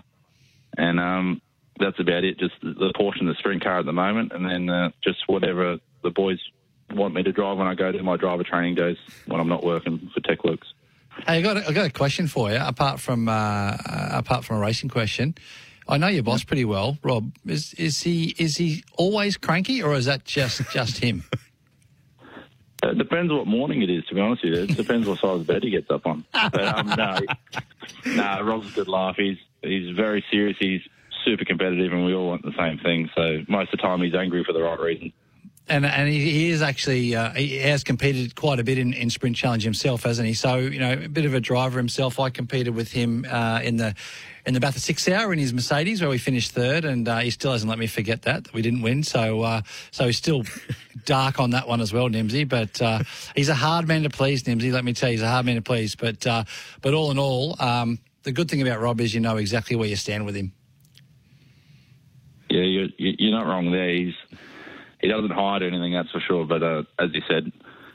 And 0.76 1.00
um, 1.00 1.42
that's 1.78 1.98
about 1.98 2.24
it. 2.24 2.38
Just 2.38 2.54
the 2.62 2.92
portion 2.96 3.28
of 3.28 3.34
the 3.34 3.38
sprint 3.38 3.62
car 3.62 3.78
at 3.78 3.86
the 3.86 3.92
moment, 3.92 4.32
and 4.32 4.44
then 4.44 4.68
uh, 4.68 4.90
just 5.02 5.18
whatever 5.26 5.78
the 6.02 6.10
boys 6.10 6.38
want 6.90 7.14
me 7.14 7.22
to 7.22 7.32
drive 7.32 7.58
when 7.58 7.66
I 7.66 7.74
go 7.74 7.90
to 7.90 8.02
my 8.02 8.16
driver 8.16 8.44
training 8.44 8.76
days 8.76 8.96
when 9.26 9.40
I'm 9.40 9.48
not 9.48 9.64
working 9.64 10.10
for 10.14 10.20
Tekworx. 10.20 10.60
Hey, 11.26 11.38
I 11.38 11.42
got 11.42 11.56
a, 11.56 11.68
I 11.68 11.72
got 11.72 11.86
a 11.86 11.92
question 11.92 12.26
for 12.26 12.50
you. 12.50 12.58
Apart 12.58 13.00
from 13.00 13.28
uh, 13.28 13.76
apart 14.10 14.44
from 14.44 14.56
a 14.56 14.60
racing 14.60 14.90
question, 14.90 15.34
I 15.88 15.98
know 15.98 16.08
your 16.08 16.22
boss 16.22 16.44
pretty 16.44 16.64
well, 16.64 16.98
Rob. 17.02 17.32
Is 17.46 17.74
is 17.74 18.02
he 18.02 18.34
is 18.38 18.56
he 18.56 18.84
always 18.96 19.36
cranky, 19.36 19.82
or 19.82 19.94
is 19.94 20.06
that 20.06 20.24
just 20.24 20.70
just 20.70 20.98
him? 20.98 21.24
It 22.90 22.98
depends 22.98 23.32
what 23.32 23.46
morning 23.46 23.82
it 23.82 23.90
is, 23.90 24.04
to 24.06 24.14
be 24.14 24.20
honest 24.20 24.44
with 24.44 24.54
you. 24.54 24.62
It 24.62 24.76
depends 24.76 25.06
what 25.06 25.18
size 25.18 25.44
bed 25.44 25.62
he 25.62 25.70
gets 25.70 25.90
up 25.90 26.06
on. 26.06 26.24
But, 26.32 26.64
um, 26.64 26.86
no, 26.96 27.18
no, 28.06 28.42
Rob's 28.42 28.70
a 28.72 28.74
good 28.74 28.88
laugh. 28.88 29.16
He's 29.16 29.38
he's 29.62 29.94
very 29.94 30.24
serious. 30.30 30.56
He's 30.58 30.82
super 31.24 31.44
competitive, 31.44 31.92
and 31.92 32.04
we 32.04 32.14
all 32.14 32.28
want 32.28 32.42
the 32.42 32.54
same 32.58 32.78
thing. 32.78 33.10
So 33.14 33.44
most 33.48 33.72
of 33.72 33.78
the 33.78 33.82
time, 33.82 34.02
he's 34.02 34.14
angry 34.14 34.44
for 34.44 34.52
the 34.52 34.62
right 34.62 34.78
reason 34.78 35.12
and 35.68 35.86
and 35.86 36.08
he, 36.08 36.30
he 36.30 36.50
is 36.50 36.60
actually 36.60 37.16
uh, 37.16 37.30
he 37.30 37.56
has 37.58 37.84
competed 37.84 38.34
quite 38.34 38.60
a 38.60 38.64
bit 38.64 38.78
in, 38.78 38.92
in 38.92 39.08
sprint 39.08 39.36
challenge 39.36 39.64
himself, 39.64 40.02
hasn't 40.02 40.28
he? 40.28 40.34
So 40.34 40.56
you 40.56 40.78
know, 40.78 40.92
a 40.92 41.08
bit 41.08 41.24
of 41.24 41.34
a 41.34 41.40
driver 41.40 41.78
himself. 41.78 42.20
I 42.20 42.30
competed 42.30 42.74
with 42.74 42.92
him 42.92 43.24
uh, 43.30 43.60
in 43.62 43.76
the 43.76 43.94
in 44.44 44.52
the 44.52 44.60
Bathurst 44.60 44.84
Six 44.84 45.08
Hour 45.08 45.32
in 45.32 45.38
his 45.38 45.54
Mercedes, 45.54 46.02
where 46.02 46.10
we 46.10 46.18
finished 46.18 46.52
third, 46.52 46.84
and 46.84 47.08
uh, 47.08 47.18
he 47.20 47.30
still 47.30 47.52
hasn't 47.52 47.70
let 47.70 47.78
me 47.78 47.86
forget 47.86 48.22
that, 48.22 48.44
that 48.44 48.52
we 48.52 48.60
didn't 48.60 48.82
win. 48.82 49.02
So 49.02 49.40
uh, 49.40 49.62
so 49.90 50.06
he's 50.06 50.18
still 50.18 50.44
dark 51.06 51.40
on 51.40 51.50
that 51.50 51.66
one 51.66 51.80
as 51.80 51.92
well, 51.92 52.10
Nimsy. 52.10 52.46
But 52.46 52.80
uh, 52.82 53.02
he's 53.34 53.48
a 53.48 53.54
hard 53.54 53.88
man 53.88 54.02
to 54.02 54.10
please, 54.10 54.42
Nimsy. 54.42 54.70
Let 54.70 54.84
me 54.84 54.92
tell 54.92 55.08
you, 55.08 55.14
he's 55.14 55.22
a 55.22 55.30
hard 55.30 55.46
man 55.46 55.56
to 55.56 55.62
please. 55.62 55.94
But 55.94 56.26
uh, 56.26 56.44
but 56.82 56.92
all 56.92 57.10
in 57.10 57.18
all, 57.18 57.56
um, 57.58 57.98
the 58.24 58.32
good 58.32 58.50
thing 58.50 58.60
about 58.60 58.80
Rob 58.80 59.00
is 59.00 59.14
you 59.14 59.20
know 59.20 59.38
exactly 59.38 59.76
where 59.76 59.88
you 59.88 59.96
stand 59.96 60.26
with 60.26 60.34
him. 60.34 60.52
Yeah, 62.50 62.62
you're, 62.62 62.88
you're 62.98 63.32
not 63.32 63.46
wrong 63.46 63.72
there. 63.72 63.88
He's 63.88 64.14
he 65.04 65.10
doesn't 65.10 65.32
hide 65.32 65.62
anything, 65.62 65.92
that's 65.92 66.10
for 66.10 66.20
sure. 66.20 66.46
But 66.46 66.62
uh, 66.62 66.82
as 66.98 67.10
you 67.12 67.20
said, 67.28 67.52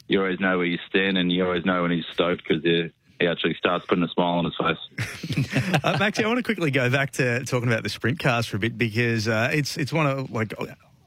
you 0.07 0.19
always 0.19 0.39
know 0.39 0.57
where 0.57 0.67
you 0.67 0.77
stand, 0.87 1.17
and 1.17 1.31
you 1.31 1.43
always 1.43 1.65
know 1.65 1.81
when 1.81 1.89
he's 1.89 2.05
stoked 2.13 2.47
because 2.47 2.63
he 2.63 3.27
actually 3.27 3.55
starts 3.55 3.83
putting 3.87 4.03
a 4.03 4.07
smile 4.09 4.37
on 4.37 4.45
his 4.45 4.55
face. 4.55 5.47
uh, 5.83 5.97
I 5.99 6.27
want 6.27 6.37
to 6.37 6.43
quickly 6.43 6.69
go 6.69 6.87
back 6.91 7.11
to 7.13 7.43
talking 7.45 7.67
about 7.67 7.81
the 7.81 7.89
sprint 7.89 8.19
cars 8.19 8.45
for 8.45 8.57
a 8.57 8.59
bit 8.59 8.77
because 8.77 9.27
uh, 9.27 9.49
it's 9.51 9.75
it's 9.75 9.91
one 9.91 10.05
of 10.05 10.29
like 10.29 10.53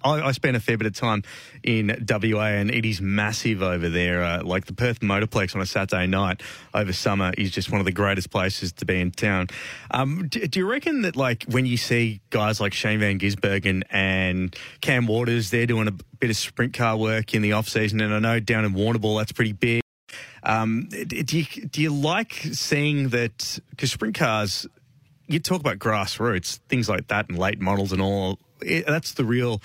I, 0.04 0.28
I 0.28 0.32
spent 0.32 0.56
a 0.56 0.61
fair 0.61 0.76
bit 0.76 0.87
of 0.87 0.94
time 0.94 1.23
in 1.62 2.06
WA, 2.09 2.47
and 2.47 2.71
it 2.71 2.85
is 2.85 3.00
massive 3.00 3.62
over 3.62 3.88
there. 3.88 4.23
Uh, 4.23 4.42
like 4.42 4.66
the 4.66 4.73
Perth 4.73 5.00
Motorplex 5.00 5.54
on 5.54 5.62
a 5.62 5.66
Saturday 5.66 6.06
night 6.06 6.42
over 6.75 6.92
summer 6.92 7.32
is 7.37 7.50
just 7.50 7.71
one 7.71 7.80
of 7.80 7.85
the 7.85 7.92
greatest 7.92 8.30
places 8.30 8.73
to 8.75 8.85
be 8.85 9.00
in 9.00 9.11
town. 9.11 9.49
Um, 9.90 10.28
do, 10.28 10.47
do, 10.47 10.61
you 10.61 10.71
reckon 10.71 11.02
that, 11.02 11.16
like, 11.16 11.44
when 11.44 11.66
you 11.66 11.76
see 11.76 12.21
guys 12.30 12.61
like 12.61 12.73
Shane 12.75 13.00
Van 13.00 13.18
Gisbergen 13.18 13.82
and 13.90 14.54
Cam 14.80 15.06
Waters, 15.06 15.50
they're 15.50 15.66
doing 15.66 15.88
a 15.88 15.92
bit 16.18 16.30
of 16.30 16.37
sprint 16.37 16.75
car 16.75 16.97
work 16.97 17.35
in 17.35 17.42
the 17.42 17.52
off 17.52 17.68
season, 17.68 18.00
and 18.00 18.14
I 18.14 18.18
know 18.18 18.40
down 18.40 18.64
in 18.64 18.75
Warrnambool 18.75 19.18
that's 19.18 19.32
pretty 19.32 19.52
big. 19.52 19.82
Um, 20.44 20.88
do 20.88 21.38
you 21.38 21.44
do 21.44 21.80
you 21.80 21.94
like 21.94 22.32
seeing 22.32 23.11
that? 23.11 23.61
Because 23.71 23.92
sprint 23.92 24.16
cars, 24.16 24.66
you 25.26 25.38
talk 25.38 25.61
about 25.61 25.79
grassroots 25.79 26.59
things 26.69 26.88
like 26.88 27.09
that, 27.09 27.29
and 27.29 27.38
late 27.38 27.61
models 27.61 27.93
and 27.93 28.02
all 28.02 28.38
it, 28.61 28.87
that's 28.87 29.14
the 29.14 29.25
real. 29.25 29.62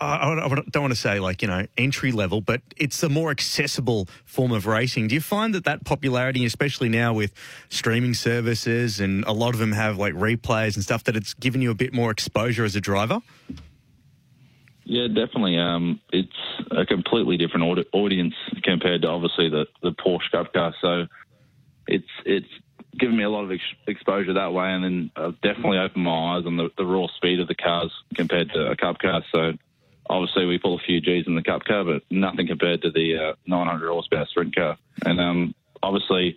I, 0.00 0.32
I 0.32 0.48
don't 0.48 0.82
want 0.82 0.92
to 0.92 0.98
say 0.98 1.20
like 1.20 1.42
you 1.42 1.48
know 1.48 1.66
entry 1.76 2.10
level, 2.12 2.40
but 2.40 2.62
it's 2.76 3.02
a 3.02 3.08
more 3.08 3.30
accessible 3.30 4.08
form 4.24 4.52
of 4.52 4.66
racing. 4.66 5.08
Do 5.08 5.14
you 5.14 5.20
find 5.20 5.54
that 5.54 5.64
that 5.64 5.84
popularity, 5.84 6.44
especially 6.46 6.88
now 6.88 7.12
with 7.12 7.34
streaming 7.68 8.14
services 8.14 8.98
and 8.98 9.24
a 9.24 9.32
lot 9.32 9.52
of 9.52 9.60
them 9.60 9.72
have 9.72 9.98
like 9.98 10.14
replays 10.14 10.74
and 10.74 10.82
stuff, 10.82 11.04
that 11.04 11.16
it's 11.16 11.34
given 11.34 11.60
you 11.60 11.70
a 11.70 11.74
bit 11.74 11.92
more 11.92 12.10
exposure 12.10 12.64
as 12.64 12.74
a 12.76 12.80
driver? 12.80 13.20
Yeah, 14.84 15.06
definitely. 15.06 15.56
Um, 15.58 16.00
it's 16.12 16.32
a 16.70 16.84
completely 16.84 17.36
different 17.36 17.86
audience 17.92 18.34
compared 18.64 19.02
to 19.02 19.08
obviously 19.08 19.48
the, 19.48 19.66
the 19.82 19.90
Porsche 19.90 20.30
Cup 20.32 20.52
car. 20.52 20.74
So 20.80 21.06
it's 21.86 22.08
it's 22.24 22.48
given 22.98 23.16
me 23.16 23.24
a 23.24 23.30
lot 23.30 23.44
of 23.44 23.52
ex- 23.52 23.62
exposure 23.86 24.34
that 24.34 24.52
way, 24.52 24.70
and 24.72 24.84
then 24.84 25.10
I've 25.16 25.40
definitely 25.40 25.78
opened 25.78 26.04
my 26.04 26.36
eyes 26.36 26.46
on 26.46 26.56
the, 26.56 26.70
the, 26.76 26.84
raw 26.84 27.06
speed 27.16 27.40
of 27.40 27.48
the 27.48 27.54
cars 27.54 27.92
compared 28.14 28.50
to 28.52 28.70
a 28.70 28.76
cup 28.76 28.98
car. 28.98 29.22
So 29.32 29.52
obviously 30.08 30.46
we 30.46 30.58
pull 30.58 30.76
a 30.76 30.78
few 30.78 31.00
G's 31.00 31.26
in 31.26 31.34
the 31.34 31.42
cup 31.42 31.64
car, 31.64 31.84
but 31.84 32.02
nothing 32.10 32.46
compared 32.46 32.82
to 32.82 32.90
the 32.90 33.16
uh, 33.16 33.34
900 33.46 33.88
horsepower 33.88 34.26
sprint 34.26 34.54
car. 34.54 34.76
And 35.04 35.20
um, 35.20 35.54
obviously 35.82 36.36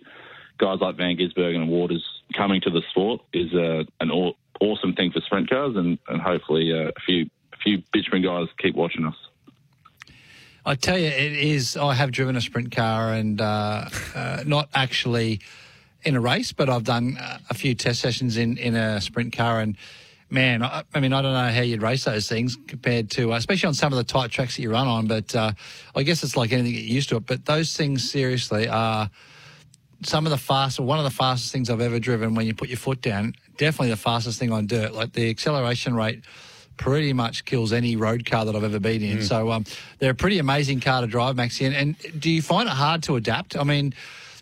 guys 0.58 0.78
like 0.80 0.96
Van 0.96 1.16
Gisbergen 1.16 1.56
and 1.56 1.68
Waters 1.68 2.04
coming 2.36 2.60
to 2.62 2.70
the 2.70 2.82
sport 2.90 3.20
is 3.32 3.52
uh, 3.54 3.84
an 4.00 4.10
aw- 4.10 4.34
awesome 4.60 4.94
thing 4.94 5.10
for 5.10 5.20
sprint 5.20 5.50
cars, 5.50 5.76
and, 5.76 5.98
and 6.08 6.20
hopefully 6.20 6.72
uh, 6.72 6.90
a 6.96 7.00
few 7.04 7.28
a 7.52 7.56
few 7.58 7.82
bitumen 7.92 8.22
guys 8.22 8.48
keep 8.58 8.74
watching 8.74 9.04
us. 9.04 9.16
I 10.66 10.74
tell 10.74 10.98
you, 10.98 11.08
it 11.08 11.32
is. 11.32 11.76
I 11.76 11.94
have 11.94 12.10
driven 12.10 12.36
a 12.36 12.40
sprint 12.40 12.74
car 12.74 13.12
and 13.12 13.40
uh, 13.40 13.88
uh, 14.14 14.44
not 14.46 14.68
actually 14.74 15.40
in 16.04 16.16
a 16.16 16.20
race, 16.20 16.52
but 16.52 16.68
I've 16.68 16.84
done 16.84 17.16
uh, 17.18 17.38
a 17.50 17.54
few 17.54 17.74
test 17.74 18.00
sessions 18.00 18.36
in, 18.36 18.56
in 18.58 18.74
a 18.74 19.00
sprint 19.00 19.36
car. 19.36 19.60
And 19.60 19.76
man, 20.30 20.62
I, 20.62 20.82
I 20.94 21.00
mean, 21.00 21.12
I 21.12 21.22
don't 21.22 21.32
know 21.32 21.52
how 21.52 21.60
you'd 21.62 21.82
race 21.82 22.04
those 22.04 22.28
things 22.28 22.56
compared 22.66 23.10
to, 23.12 23.32
uh, 23.32 23.36
especially 23.36 23.68
on 23.68 23.74
some 23.74 23.92
of 23.92 23.96
the 23.96 24.04
tight 24.04 24.30
tracks 24.30 24.56
that 24.56 24.62
you 24.62 24.70
run 24.70 24.86
on. 24.86 25.06
But 25.06 25.34
uh, 25.34 25.52
I 25.94 26.02
guess 26.02 26.22
it's 26.22 26.36
like 26.36 26.52
anything, 26.52 26.72
get 26.72 26.84
used 26.84 27.08
to 27.10 27.16
it. 27.16 27.26
But 27.26 27.44
those 27.44 27.76
things, 27.76 28.10
seriously, 28.10 28.68
are 28.68 29.10
some 30.02 30.26
of 30.26 30.30
the 30.30 30.38
fastest, 30.38 30.80
one 30.80 30.98
of 30.98 31.04
the 31.04 31.10
fastest 31.10 31.52
things 31.52 31.70
I've 31.70 31.80
ever 31.80 31.98
driven 31.98 32.34
when 32.34 32.46
you 32.46 32.54
put 32.54 32.68
your 32.68 32.78
foot 32.78 33.00
down. 33.00 33.34
Definitely 33.56 33.90
the 33.90 33.96
fastest 33.96 34.38
thing 34.38 34.52
on 34.52 34.66
dirt. 34.66 34.92
Like 34.92 35.12
the 35.12 35.30
acceleration 35.30 35.94
rate 35.94 36.24
pretty 36.76 37.12
much 37.12 37.44
kills 37.44 37.72
any 37.72 37.96
road 37.96 38.26
car 38.26 38.44
that 38.44 38.56
I've 38.56 38.64
ever 38.64 38.80
been 38.80 39.02
in. 39.02 39.18
Mm. 39.18 39.22
So 39.22 39.52
um, 39.52 39.64
they're 39.98 40.10
a 40.10 40.14
pretty 40.14 40.38
amazing 40.38 40.80
car 40.80 41.00
to 41.00 41.06
drive, 41.06 41.36
Maxie. 41.36 41.64
And, 41.64 41.74
and 41.74 42.20
do 42.20 42.30
you 42.30 42.42
find 42.42 42.68
it 42.68 42.72
hard 42.72 43.04
to 43.04 43.16
adapt? 43.16 43.56
I 43.56 43.62
mean, 43.62 43.94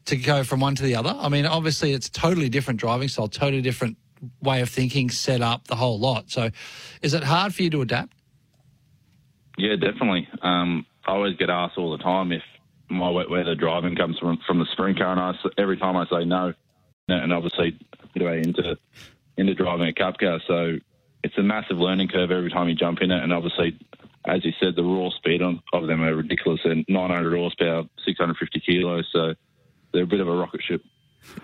to 0.06 0.16
go 0.16 0.44
from 0.44 0.60
one 0.60 0.74
to 0.74 0.82
the 0.82 0.96
other? 0.96 1.14
I 1.16 1.28
mean, 1.28 1.46
obviously 1.46 1.92
it's 1.92 2.08
totally 2.08 2.48
different 2.48 2.80
driving 2.80 3.08
style, 3.08 3.28
totally 3.28 3.62
different 3.62 3.96
way 4.42 4.60
of 4.60 4.68
thinking, 4.68 5.10
set 5.10 5.40
up, 5.40 5.66
the 5.68 5.76
whole 5.76 5.98
lot. 5.98 6.30
So, 6.30 6.50
is 7.02 7.14
it 7.14 7.24
hard 7.24 7.54
for 7.54 7.62
you 7.62 7.70
to 7.70 7.82
adapt? 7.82 8.12
Yeah, 9.58 9.76
definitely. 9.76 10.28
Um, 10.42 10.86
I 11.06 11.12
always 11.12 11.36
get 11.36 11.50
asked 11.50 11.76
all 11.76 11.96
the 11.96 12.02
time 12.02 12.32
if 12.32 12.42
my 12.88 13.10
wet 13.10 13.30
weather 13.30 13.54
driving 13.54 13.96
comes 13.96 14.18
from 14.18 14.38
from 14.46 14.58
the 14.58 14.66
sprint 14.72 14.98
car, 14.98 15.12
and 15.12 15.20
I, 15.20 15.34
every 15.58 15.76
time 15.76 15.96
I 15.96 16.06
say 16.06 16.24
no, 16.24 16.52
and 17.08 17.32
obviously 17.32 17.78
into 18.14 18.76
into 19.36 19.54
driving 19.54 19.88
a 19.88 19.92
cup 19.92 20.18
car, 20.18 20.40
so 20.46 20.76
it's 21.24 21.36
a 21.38 21.42
massive 21.42 21.78
learning 21.78 22.08
curve 22.08 22.30
every 22.30 22.50
time 22.50 22.68
you 22.68 22.74
jump 22.74 23.00
in 23.00 23.10
it, 23.10 23.22
and 23.22 23.32
obviously. 23.32 23.78
As 24.24 24.44
you 24.44 24.52
said, 24.60 24.76
the 24.76 24.84
raw 24.84 25.10
speed 25.10 25.42
of 25.42 25.86
them 25.88 26.00
are 26.00 26.14
ridiculous. 26.14 26.60
And 26.62 26.84
900 26.88 27.36
horsepower, 27.36 27.82
650 28.04 28.60
kilos. 28.60 29.08
So 29.12 29.34
they're 29.92 30.04
a 30.04 30.06
bit 30.06 30.20
of 30.20 30.28
a 30.28 30.32
rocket 30.32 30.62
ship. 30.62 30.82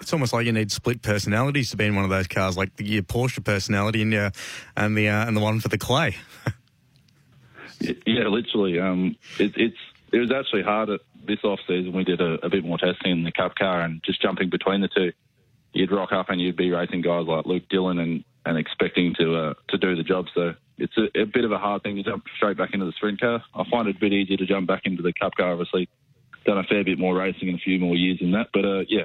It's 0.01 0.13
almost 0.13 0.33
like 0.33 0.47
you 0.47 0.53
need 0.53 0.73
split 0.73 1.03
personalities 1.03 1.71
to 1.71 1.77
be 1.77 1.85
in 1.85 1.95
one 1.95 2.05
of 2.05 2.11
those 2.11 2.27
cars, 2.27 2.57
like 2.57 2.77
the, 2.77 2.85
your 2.85 3.03
Porsche 3.03 3.45
personality 3.45 4.03
and 4.03 4.13
your, 4.13 4.33
and 4.77 4.97
the 4.97 5.09
uh, 5.09 5.27
and 5.27 5.37
the 5.37 5.41
one 5.41 5.61
for 5.61 5.69
the 5.69 5.79
clay. 5.79 6.17
yeah, 7.81 8.27
literally. 8.27 8.81
Um, 8.81 9.17
it, 9.39 9.53
it's 9.57 9.79
it 10.13 10.19
was 10.19 10.33
actually 10.33 10.63
hard 10.63 10.91
at 10.91 11.01
this 11.25 11.39
off 11.45 11.61
season. 11.67 11.93
We 11.93 12.05
did 12.05 12.21
a, 12.21 12.45
a, 12.45 12.49
bit 12.49 12.65
more 12.65 12.79
testing 12.79 13.13
in 13.13 13.25
the 13.25 13.33
Cup 13.33 13.55
car 13.55 13.83
and 13.83 14.03
just 14.05 14.21
jumping 14.21 14.51
between 14.51 14.81
the 14.81 14.89
two. 14.89 15.13
You'd 15.73 15.93
rock 15.93 16.13
up 16.13 16.31
and 16.31 16.41
you'd 16.41 16.57
be 16.57 16.71
racing 16.71 17.03
guys 17.03 17.27
like 17.27 17.47
Luke 17.47 17.65
Dillon 17.69 17.99
and, 17.99 18.25
and 18.47 18.59
expecting 18.59 19.15
to 19.19 19.37
uh, 19.37 19.55
to 19.69 19.79
do 19.79 19.95
the 19.95 20.03
job. 20.03 20.27
So 20.35 20.55
it's 20.79 20.97
a, 20.97 21.21
a, 21.21 21.25
bit 21.25 21.45
of 21.45 21.53
a 21.53 21.59
hard 21.59 21.83
thing 21.83 21.97
to 21.97 22.03
jump 22.03 22.25
straight 22.37 22.57
back 22.57 22.71
into 22.73 22.87
the 22.87 22.93
sprint 22.93 23.21
car. 23.21 23.45
I 23.55 23.65
find 23.71 23.87
it 23.87 23.97
a 23.97 24.01
bit 24.01 24.13
easier 24.13 24.39
to 24.39 24.47
jump 24.47 24.67
back 24.67 24.83
into 24.85 25.03
the 25.03 25.13
Cup 25.13 25.35
car, 25.37 25.53
obviously 25.53 25.89
done 26.49 26.59
a 26.59 26.65
fair 26.65 26.83
bit 26.83 26.99
more 26.99 27.15
racing 27.15 27.49
and 27.49 27.59
a 27.59 27.61
few 27.61 27.79
more 27.79 27.95
years 27.95 28.19
in 28.21 28.33
that. 28.33 28.49
But 28.53 28.65
uh, 28.65 28.85
yeah, 28.89 29.05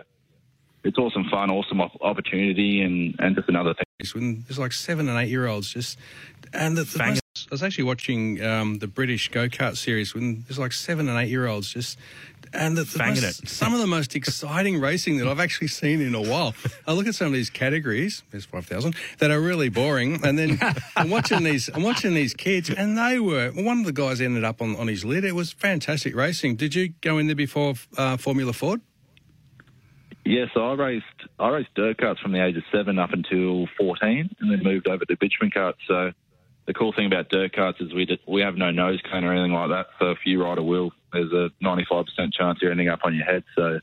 it's 0.84 0.98
awesome 0.98 1.26
fun, 1.30 1.52
awesome 1.52 1.82
opportunity, 1.82 2.82
and, 2.82 3.16
and 3.20 3.36
just 3.36 3.50
another 3.50 3.74
thing. 3.74 3.84
When 4.14 4.44
there's 4.48 4.60
like 4.60 4.74
seven 4.74 5.08
and 5.08 5.18
eight 5.18 5.30
year 5.30 5.48
olds 5.48 5.72
just, 5.72 6.00
and 6.54 6.78
the, 6.78 6.84
the 6.84 7.00
most, 7.00 7.22
I 7.38 7.54
was 7.54 7.64
actually 7.64 7.86
watching 7.86 8.44
um, 8.44 8.80
the 8.80 8.88
British 8.88 9.30
go 9.30 9.48
kart 9.48 9.78
series 9.78 10.14
when 10.14 10.44
there's 10.48 10.60
like 10.60 10.74
seven 10.74 11.08
and 11.08 11.18
eight 11.18 11.30
year 11.30 11.48
olds 11.48 11.72
just 11.72 11.98
and 12.54 12.78
the, 12.78 12.84
the 12.84 13.00
most, 13.00 13.24
it. 13.24 13.50
some 13.50 13.74
of 13.74 13.80
the 13.80 13.88
most 13.88 14.16
exciting 14.16 14.80
racing 14.80 15.18
that 15.18 15.28
I've 15.28 15.40
actually 15.40 15.68
seen 15.68 16.02
in 16.02 16.16
a 16.16 16.22
while. 16.22 16.54
I 16.88 16.94
look 16.94 17.08
at 17.08 17.16
some 17.16 17.28
of 17.28 17.34
these 17.34 17.50
categories, 17.50 18.24
there's 18.32 18.46
five 18.46 18.66
thousand, 18.66 18.96
that 19.20 19.32
are 19.32 19.42
really 19.42 19.70
boring, 19.70 20.24
and 20.24 20.38
then 20.38 20.60
I'm 20.96 21.10
watching 21.10 21.44
these, 21.44 21.70
I'm 21.74 21.84
watching 21.84 22.14
these 22.14 22.34
kids, 22.34 22.70
and 22.70 22.98
they 22.98 23.20
were. 23.20 23.52
One 23.52 23.80
of 23.80 23.86
the 23.86 23.94
guys 23.94 24.22
ended 24.22 24.44
up 24.44 24.62
on, 24.62 24.76
on 24.76 24.88
his 24.88 25.04
lid. 25.04 25.26
It 25.26 25.36
was 25.36 25.52
fantastic 25.52 26.16
racing. 26.16 26.56
Did 26.56 26.76
you 26.76 26.90
go 27.02 27.18
in 27.18 27.28
there 27.28 27.36
before 27.36 27.74
uh, 27.98 28.18
Formula 28.18 28.54
Ford? 28.54 28.82
Yes, 30.26 30.48
yeah, 30.48 30.54
so 30.54 30.72
I 30.72 30.74
raced 30.74 31.06
I 31.38 31.50
raced 31.50 31.74
dirt 31.76 31.98
karts 31.98 32.20
from 32.20 32.32
the 32.32 32.44
age 32.44 32.56
of 32.56 32.64
seven 32.72 32.98
up 32.98 33.12
until 33.12 33.68
fourteen, 33.78 34.30
and 34.40 34.52
then 34.52 34.64
moved 34.64 34.88
over 34.88 35.04
to 35.04 35.18
bitumen 35.18 35.52
karts. 35.52 35.74
So 35.88 36.12
the 36.66 36.74
cool 36.74 36.94
thing 36.94 37.06
about 37.06 37.30
dirt 37.30 37.54
carts 37.54 37.80
is 37.82 37.94
we 37.94 38.08
we 38.28 38.42
have 38.42 38.56
no 38.56 38.72
nose 38.72 39.02
cone 39.10 39.24
or 39.24 39.34
anything 39.34 39.54
like 39.54 39.70
that. 39.70 39.88
So 40.00 40.12
if 40.12 40.20
you 40.26 40.42
ride 40.44 40.58
a 40.58 40.64
wheel, 40.64 40.92
there's 41.12 41.32
a 41.32 41.50
95% 41.64 42.06
chance 42.34 42.60
you're 42.62 42.72
ending 42.72 42.90
up 42.90 43.02
on 43.04 43.16
your 43.16 43.26
head. 43.26 43.44
So 43.56 43.80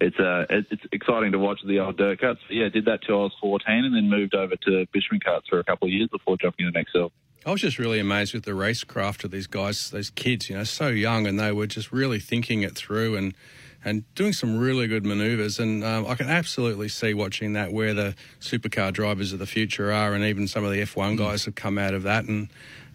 it's 0.00 0.18
uh, 0.18 0.46
it's 0.50 0.70
exciting 0.92 1.32
to 1.32 1.38
watch 1.38 1.60
the 1.66 1.78
old 1.80 1.96
dirt 1.96 2.20
carts. 2.20 2.40
But 2.46 2.56
yeah, 2.56 2.68
did 2.68 2.86
that 2.86 3.00
till 3.06 3.20
I 3.20 3.22
was 3.24 3.36
14, 3.40 3.84
and 3.84 3.94
then 3.94 4.08
moved 4.08 4.34
over 4.34 4.56
to 4.56 4.86
bitumen 4.92 5.20
carts 5.20 5.48
for 5.48 5.58
a 5.58 5.64
couple 5.64 5.88
of 5.88 5.92
years 5.92 6.08
before 6.08 6.36
jumping 6.36 6.66
into 6.66 6.78
Excel. 6.78 7.12
I 7.46 7.52
was 7.52 7.62
just 7.62 7.78
really 7.78 7.98
amazed 7.98 8.34
with 8.34 8.44
the 8.44 8.50
racecraft 8.50 9.24
of 9.24 9.30
these 9.30 9.46
guys, 9.46 9.88
those 9.90 10.10
kids, 10.10 10.50
you 10.50 10.56
know, 10.56 10.64
so 10.64 10.88
young, 10.88 11.26
and 11.26 11.40
they 11.40 11.52
were 11.52 11.66
just 11.66 11.90
really 11.90 12.20
thinking 12.20 12.62
it 12.62 12.76
through 12.76 13.16
and 13.16 13.34
and 13.84 14.04
doing 14.14 14.32
some 14.32 14.58
really 14.58 14.86
good 14.86 15.04
manoeuvres. 15.04 15.58
And 15.58 15.82
um, 15.84 16.06
I 16.06 16.14
can 16.14 16.28
absolutely 16.28 16.88
see 16.88 17.14
watching 17.14 17.54
that 17.54 17.72
where 17.72 17.94
the 17.94 18.14
supercar 18.40 18.92
drivers 18.92 19.32
of 19.32 19.38
the 19.38 19.46
future 19.46 19.92
are, 19.92 20.14
and 20.14 20.24
even 20.24 20.46
some 20.48 20.64
of 20.64 20.70
the 20.70 20.82
F1 20.82 21.14
mm. 21.14 21.18
guys 21.18 21.44
have 21.46 21.54
come 21.54 21.78
out 21.78 21.94
of 21.94 22.02
that. 22.02 22.24
And 22.24 22.48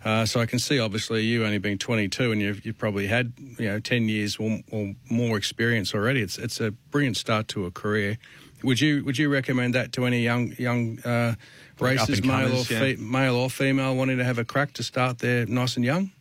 uh, 0.05 0.23
so 0.23 0.39
I 0.39 0.45
can 0.45 0.59
see, 0.59 0.79
obviously, 0.79 1.23
you 1.23 1.43
only 1.43 1.57
being 1.57 1.79
22, 1.79 2.31
and 2.31 2.39
you've, 2.39 2.63
you've 2.63 2.77
probably 2.77 3.07
had 3.07 3.33
you 3.57 3.67
know 3.67 3.79
10 3.79 4.07
years 4.07 4.37
or, 4.37 4.59
or, 4.71 4.93
more 5.09 5.35
experience 5.35 5.95
already. 5.95 6.21
It's 6.21 6.37
it's 6.37 6.61
a 6.61 6.71
brilliant 6.71 7.17
start 7.17 7.47
to 7.49 7.65
a 7.65 7.71
career. 7.71 8.19
Would 8.63 8.79
you 8.79 9.03
would 9.03 9.17
you 9.17 9.29
recommend 9.29 9.73
that 9.73 9.91
to 9.93 10.05
any 10.05 10.21
young 10.21 10.53
young 10.59 10.99
uh, 10.99 11.33
racers, 11.79 12.23
male 12.23 12.55
or 12.55 12.63
fe- 12.63 12.97
male 12.97 13.35
or 13.35 13.49
female, 13.49 13.95
wanting 13.95 14.19
to 14.19 14.23
have 14.23 14.37
a 14.37 14.45
crack 14.45 14.73
to 14.73 14.83
start 14.83 15.19
there 15.19 15.47
nice 15.47 15.75
and 15.75 15.83
young? 15.83 16.11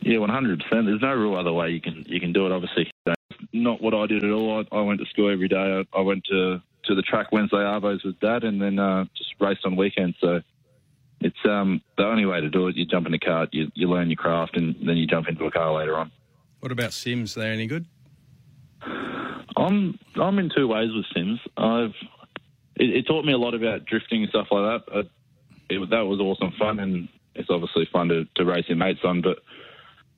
Yeah, 0.00 0.18
one 0.18 0.30
hundred 0.30 0.62
percent. 0.62 0.86
There's 0.86 1.02
no 1.02 1.14
real 1.14 1.34
other 1.34 1.52
way 1.52 1.70
you 1.70 1.80
can 1.80 2.04
you 2.06 2.20
can 2.20 2.32
do 2.32 2.46
it. 2.46 2.52
Obviously, 2.52 2.91
not 3.52 3.82
what 3.82 3.94
I 3.94 4.06
did 4.06 4.24
at 4.24 4.30
all. 4.30 4.64
I, 4.72 4.76
I 4.76 4.80
went 4.80 5.00
to 5.00 5.06
school 5.06 5.30
every 5.30 5.48
day. 5.48 5.56
I, 5.56 5.98
I, 5.98 6.00
went 6.00 6.24
to 6.24 6.62
to 6.84 6.94
the 6.94 7.02
track 7.02 7.32
Wednesday 7.32 7.58
Arvos 7.58 8.04
with 8.04 8.18
Dad, 8.20 8.44
and 8.44 8.60
then 8.60 8.78
uh, 8.78 9.04
just 9.16 9.34
raced 9.40 9.64
on 9.64 9.76
weekends. 9.76 10.16
So 10.20 10.40
it's 11.20 11.36
um, 11.44 11.80
the 11.96 12.04
only 12.04 12.26
way 12.26 12.40
to 12.40 12.48
do 12.48 12.68
it. 12.68 12.76
You 12.76 12.84
jump 12.84 13.06
in 13.06 13.14
a 13.14 13.18
cart, 13.18 13.50
you, 13.52 13.70
you 13.74 13.88
learn 13.88 14.08
your 14.08 14.16
craft, 14.16 14.56
and 14.56 14.74
then 14.86 14.96
you 14.96 15.06
jump 15.06 15.28
into 15.28 15.44
a 15.44 15.50
car 15.50 15.72
later 15.72 15.96
on. 15.96 16.10
What 16.60 16.72
about 16.72 16.92
Sims? 16.92 17.36
Are 17.36 17.40
they 17.40 17.50
any 17.50 17.66
good? 17.66 17.86
I'm 19.56 19.98
I'm 20.16 20.38
in 20.38 20.50
two 20.54 20.68
ways 20.68 20.90
with 20.94 21.04
Sims. 21.14 21.40
I've 21.56 21.94
it, 22.76 22.96
it 22.96 23.06
taught 23.06 23.24
me 23.24 23.32
a 23.32 23.38
lot 23.38 23.54
about 23.54 23.84
drifting 23.84 24.22
and 24.22 24.30
stuff 24.30 24.48
like 24.50 24.86
that. 24.86 25.06
It, 25.70 25.90
that 25.90 26.06
was 26.06 26.20
awesome 26.20 26.52
fun, 26.58 26.78
and 26.80 27.08
it's 27.34 27.50
obviously 27.50 27.88
fun 27.92 28.08
to, 28.08 28.24
to 28.36 28.44
race 28.44 28.64
your 28.68 28.76
mates 28.76 29.00
on. 29.04 29.22
But 29.22 29.38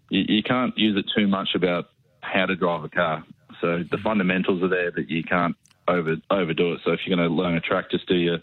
you, 0.08 0.24
you 0.28 0.42
can't 0.42 0.76
use 0.76 0.96
it 0.96 1.06
too 1.16 1.26
much 1.26 1.50
about 1.54 1.86
how 2.24 2.46
to 2.46 2.56
drive 2.56 2.84
a 2.84 2.88
car. 2.88 3.24
So 3.60 3.84
the 3.88 3.98
fundamentals 3.98 4.62
are 4.62 4.68
there 4.68 4.90
that 4.90 5.08
you 5.10 5.22
can't 5.22 5.56
over 5.86 6.16
overdo 6.30 6.72
it. 6.72 6.80
So 6.84 6.92
if 6.92 7.00
you're 7.04 7.16
going 7.16 7.28
to 7.28 7.34
learn 7.34 7.54
a 7.54 7.60
track, 7.60 7.90
just 7.90 8.06
do 8.06 8.16
your 8.16 8.38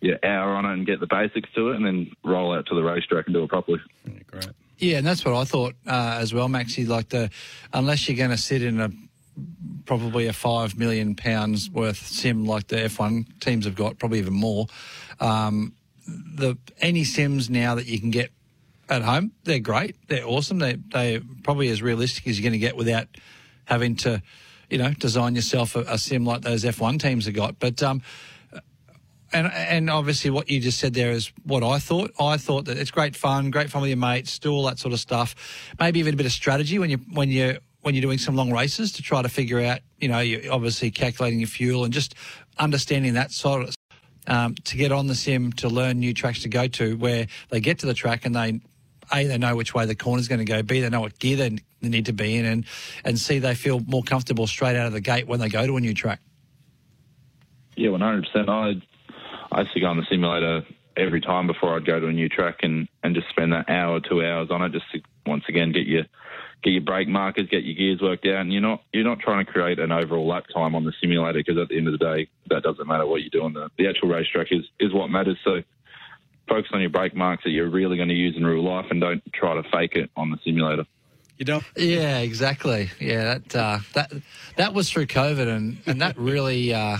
your 0.00 0.18
hour 0.24 0.54
on 0.54 0.64
it 0.64 0.72
and 0.72 0.86
get 0.86 1.00
the 1.00 1.06
basics 1.06 1.48
to 1.54 1.70
it, 1.70 1.76
and 1.76 1.86
then 1.86 2.10
roll 2.24 2.52
out 2.52 2.66
to 2.66 2.74
the 2.74 2.82
racetrack 2.82 3.26
and 3.26 3.34
do 3.34 3.44
it 3.44 3.48
properly. 3.48 3.80
Yeah, 4.04 4.18
great. 4.26 4.48
Yeah, 4.78 4.98
and 4.98 5.06
that's 5.06 5.24
what 5.24 5.34
I 5.34 5.44
thought 5.44 5.74
uh, 5.86 6.18
as 6.20 6.34
well, 6.34 6.48
Maxie. 6.48 6.86
Like 6.86 7.10
the, 7.10 7.30
unless 7.72 8.08
you're 8.08 8.16
going 8.16 8.30
to 8.30 8.36
sit 8.36 8.62
in 8.62 8.80
a 8.80 8.90
probably 9.84 10.26
a 10.26 10.32
five 10.32 10.76
million 10.76 11.14
pounds 11.14 11.70
worth 11.70 11.98
sim 11.98 12.44
like 12.44 12.68
the 12.68 12.76
F1 12.76 13.40
teams 13.40 13.64
have 13.64 13.74
got, 13.74 13.98
probably 13.98 14.18
even 14.18 14.34
more. 14.34 14.66
Um, 15.20 15.74
the 16.06 16.58
any 16.78 17.04
sims 17.04 17.48
now 17.48 17.76
that 17.76 17.86
you 17.86 18.00
can 18.00 18.10
get 18.10 18.32
at 18.92 19.02
home, 19.02 19.32
they're 19.44 19.58
great. 19.58 19.96
They're 20.08 20.26
awesome. 20.26 20.58
They 20.58 20.74
they 20.74 21.20
probably 21.42 21.68
as 21.68 21.82
realistic 21.82 22.26
as 22.26 22.38
you're 22.38 22.48
going 22.48 22.58
to 22.60 22.64
get 22.64 22.76
without 22.76 23.08
having 23.64 23.96
to, 23.96 24.22
you 24.70 24.78
know, 24.78 24.92
design 24.92 25.34
yourself 25.34 25.76
a, 25.76 25.80
a 25.80 25.98
sim 25.98 26.24
like 26.24 26.42
those 26.42 26.64
F1 26.64 27.00
teams 27.00 27.26
have 27.26 27.34
got. 27.34 27.58
But 27.58 27.82
um, 27.82 28.02
and 29.32 29.50
and 29.52 29.90
obviously 29.90 30.30
what 30.30 30.50
you 30.50 30.60
just 30.60 30.78
said 30.78 30.94
there 30.94 31.10
is 31.10 31.32
what 31.44 31.62
I 31.62 31.78
thought. 31.78 32.12
I 32.18 32.36
thought 32.36 32.66
that 32.66 32.78
it's 32.78 32.90
great 32.90 33.16
fun, 33.16 33.50
great 33.50 33.70
fun 33.70 33.82
with 33.82 33.90
your 33.90 33.98
mates, 33.98 34.38
do 34.38 34.52
all 34.52 34.64
that 34.66 34.78
sort 34.78 34.92
of 34.92 35.00
stuff. 35.00 35.34
Maybe 35.80 35.98
even 36.00 36.14
a 36.14 36.16
bit 36.16 36.26
of 36.26 36.32
strategy 36.32 36.78
when 36.78 36.90
you 36.90 36.98
when 37.12 37.30
you 37.30 37.58
when 37.82 37.94
you're 37.94 38.02
doing 38.02 38.18
some 38.18 38.36
long 38.36 38.52
races 38.52 38.92
to 38.92 39.02
try 39.02 39.22
to 39.22 39.28
figure 39.28 39.60
out, 39.60 39.80
you 39.98 40.08
know, 40.08 40.20
you're 40.20 40.52
obviously 40.52 40.90
calculating 40.90 41.40
your 41.40 41.48
fuel 41.48 41.84
and 41.84 41.92
just 41.92 42.14
understanding 42.58 43.14
that 43.14 43.32
sort 43.32 43.68
of 43.68 43.74
um, 44.28 44.54
to 44.64 44.76
get 44.76 44.92
on 44.92 45.08
the 45.08 45.14
sim 45.14 45.52
to 45.54 45.68
learn 45.68 45.98
new 45.98 46.14
tracks 46.14 46.42
to 46.42 46.48
go 46.48 46.68
to 46.68 46.96
where 46.96 47.26
they 47.48 47.60
get 47.60 47.80
to 47.80 47.86
the 47.86 47.94
track 47.94 48.24
and 48.24 48.34
they 48.34 48.60
a 49.12 49.26
they 49.26 49.38
know 49.38 49.56
which 49.56 49.74
way 49.74 49.86
the 49.86 49.94
corner's 49.94 50.28
going 50.28 50.38
to 50.38 50.44
go 50.44 50.62
b 50.62 50.80
they 50.80 50.88
know 50.88 51.00
what 51.00 51.18
gear 51.18 51.36
they, 51.36 51.58
need 51.80 52.06
to 52.06 52.12
be 52.12 52.36
in 52.36 52.44
and 52.44 52.64
and 53.04 53.18
c 53.18 53.38
they 53.38 53.54
feel 53.54 53.80
more 53.80 54.02
comfortable 54.02 54.46
straight 54.46 54.76
out 54.76 54.86
of 54.86 54.92
the 54.92 55.00
gate 55.00 55.26
when 55.26 55.40
they 55.40 55.48
go 55.48 55.66
to 55.66 55.76
a 55.76 55.80
new 55.80 55.94
track 55.94 56.20
Yeah, 57.76 57.90
one 57.90 58.00
hundred 58.00 58.26
percent. 58.26 58.48
I 58.48 58.74
I 59.50 59.60
used 59.60 59.74
to 59.74 59.80
go 59.80 59.86
on 59.86 59.96
the 59.98 60.06
simulator 60.08 60.64
every 60.96 61.20
time 61.20 61.46
before 61.46 61.76
I'd 61.76 61.86
go 61.86 62.00
to 62.00 62.06
a 62.06 62.12
new 62.12 62.28
track 62.28 62.58
and, 62.62 62.88
and 63.02 63.14
just 63.14 63.28
spend 63.28 63.52
that 63.52 63.68
hour, 63.68 64.00
two 64.00 64.24
hours 64.24 64.50
on 64.50 64.62
it, 64.62 64.72
just 64.72 64.90
to 64.92 65.00
once 65.26 65.44
again 65.48 65.72
get 65.72 65.86
your 65.86 66.04
get 66.62 66.70
your 66.70 66.82
brake 66.82 67.08
markers, 67.08 67.48
get 67.48 67.64
your 67.64 67.74
gears 67.74 68.00
worked 68.00 68.26
out, 68.26 68.40
and 68.40 68.52
you're 68.52 68.62
not 68.62 68.82
you're 68.92 69.04
not 69.04 69.20
trying 69.20 69.44
to 69.44 69.50
create 69.50 69.78
an 69.78 69.92
overall 69.92 70.26
lap 70.26 70.44
time 70.54 70.74
on 70.74 70.84
the 70.84 70.92
simulator 71.00 71.38
because 71.38 71.58
at 71.58 71.68
the 71.68 71.76
end 71.76 71.88
of 71.88 71.98
the 71.98 72.04
day 72.04 72.28
that 72.48 72.62
doesn't 72.62 72.86
matter 72.86 73.06
what 73.06 73.20
you're 73.22 73.30
doing. 73.30 73.52
The, 73.52 73.68
the 73.78 73.88
actual 73.88 74.08
racetrack 74.08 74.48
is 74.50 74.64
is 74.80 74.92
what 74.92 75.08
matters. 75.08 75.38
So 75.44 75.62
focus 76.48 76.70
on 76.72 76.80
your 76.80 76.90
brake 76.90 77.14
marks 77.14 77.44
that 77.44 77.50
you're 77.50 77.70
really 77.70 77.96
going 77.96 78.08
to 78.08 78.14
use 78.14 78.36
in 78.36 78.44
real 78.44 78.64
life, 78.64 78.86
and 78.90 79.00
don't 79.00 79.22
try 79.32 79.54
to 79.54 79.62
fake 79.70 79.94
it 79.94 80.10
on 80.16 80.30
the 80.30 80.38
simulator. 80.44 80.84
You 81.38 81.44
don't. 81.44 81.64
Yeah, 81.76 82.18
exactly. 82.18 82.90
Yeah, 83.00 83.38
that 83.38 83.56
uh, 83.56 83.78
that 83.94 84.12
that 84.56 84.74
was 84.74 84.90
through 84.90 85.06
COVID, 85.06 85.48
and 85.48 85.78
and 85.86 86.00
that 86.00 86.16
really. 86.18 86.72
Uh, 86.72 86.98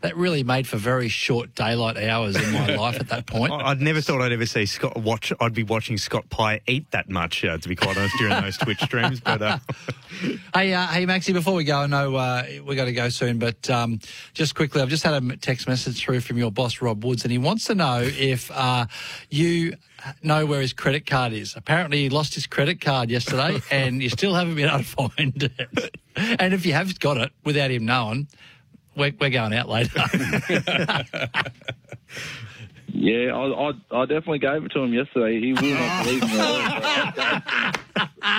that 0.00 0.16
really 0.16 0.44
made 0.44 0.66
for 0.66 0.76
very 0.76 1.08
short 1.08 1.54
daylight 1.54 1.96
hours 1.96 2.36
in 2.36 2.52
my 2.52 2.74
life 2.76 3.00
at 3.00 3.08
that 3.08 3.26
point. 3.26 3.52
I'd 3.52 3.80
never 3.80 4.00
thought 4.00 4.20
I'd 4.20 4.32
ever 4.32 4.46
see 4.46 4.66
Scott 4.66 4.96
watch. 4.96 5.32
I'd 5.40 5.54
be 5.54 5.64
watching 5.64 5.98
Scott 5.98 6.28
Pye 6.30 6.60
eat 6.66 6.90
that 6.92 7.08
much, 7.08 7.44
uh, 7.44 7.58
to 7.58 7.68
be 7.68 7.76
quite 7.76 7.96
honest, 7.96 8.16
during 8.18 8.40
those 8.40 8.56
Twitch 8.56 8.80
streams. 8.80 9.20
But 9.20 9.42
uh, 9.42 9.58
Hey, 10.54 10.72
uh, 10.74 10.86
hey, 10.86 11.06
Maxie. 11.06 11.32
Before 11.32 11.54
we 11.54 11.64
go, 11.64 11.78
I 11.78 11.86
know 11.86 12.16
uh, 12.16 12.44
we 12.64 12.76
got 12.76 12.86
to 12.86 12.92
go 12.92 13.08
soon, 13.08 13.38
but 13.38 13.68
um, 13.70 14.00
just 14.34 14.54
quickly, 14.54 14.80
I've 14.80 14.88
just 14.88 15.04
had 15.04 15.22
a 15.22 15.36
text 15.36 15.68
message 15.68 16.00
through 16.00 16.20
from 16.20 16.38
your 16.38 16.50
boss, 16.50 16.80
Rob 16.80 17.04
Woods, 17.04 17.24
and 17.24 17.32
he 17.32 17.38
wants 17.38 17.66
to 17.66 17.74
know 17.74 18.00
if 18.02 18.50
uh, 18.50 18.86
you 19.30 19.74
know 20.22 20.46
where 20.46 20.60
his 20.60 20.72
credit 20.72 21.06
card 21.06 21.32
is. 21.32 21.54
Apparently, 21.56 21.98
he 21.98 22.08
lost 22.08 22.34
his 22.34 22.46
credit 22.46 22.80
card 22.80 23.10
yesterday, 23.10 23.60
and 23.70 24.02
you 24.02 24.08
still 24.08 24.34
haven't 24.34 24.54
been 24.54 24.68
able 24.68 24.78
to 24.78 24.84
find 24.84 25.42
it. 25.42 25.96
And 26.40 26.52
if 26.52 26.66
you 26.66 26.72
have 26.72 26.98
got 26.98 27.16
it 27.16 27.30
without 27.44 27.70
him 27.70 27.86
knowing, 27.86 28.26
we're, 28.98 29.12
we're 29.20 29.30
going 29.30 29.54
out 29.54 29.68
later. 29.68 30.00
Yeah, 32.90 33.36
I, 33.36 33.68
I, 33.68 33.72
I 33.92 34.06
definitely 34.06 34.38
gave 34.38 34.64
it 34.64 34.72
to 34.72 34.80
him 34.80 34.94
yesterday. 34.94 35.38
He 35.38 35.52
will 35.52 35.74
not 35.74 36.04
believe 36.04 36.22
me. 36.22 36.28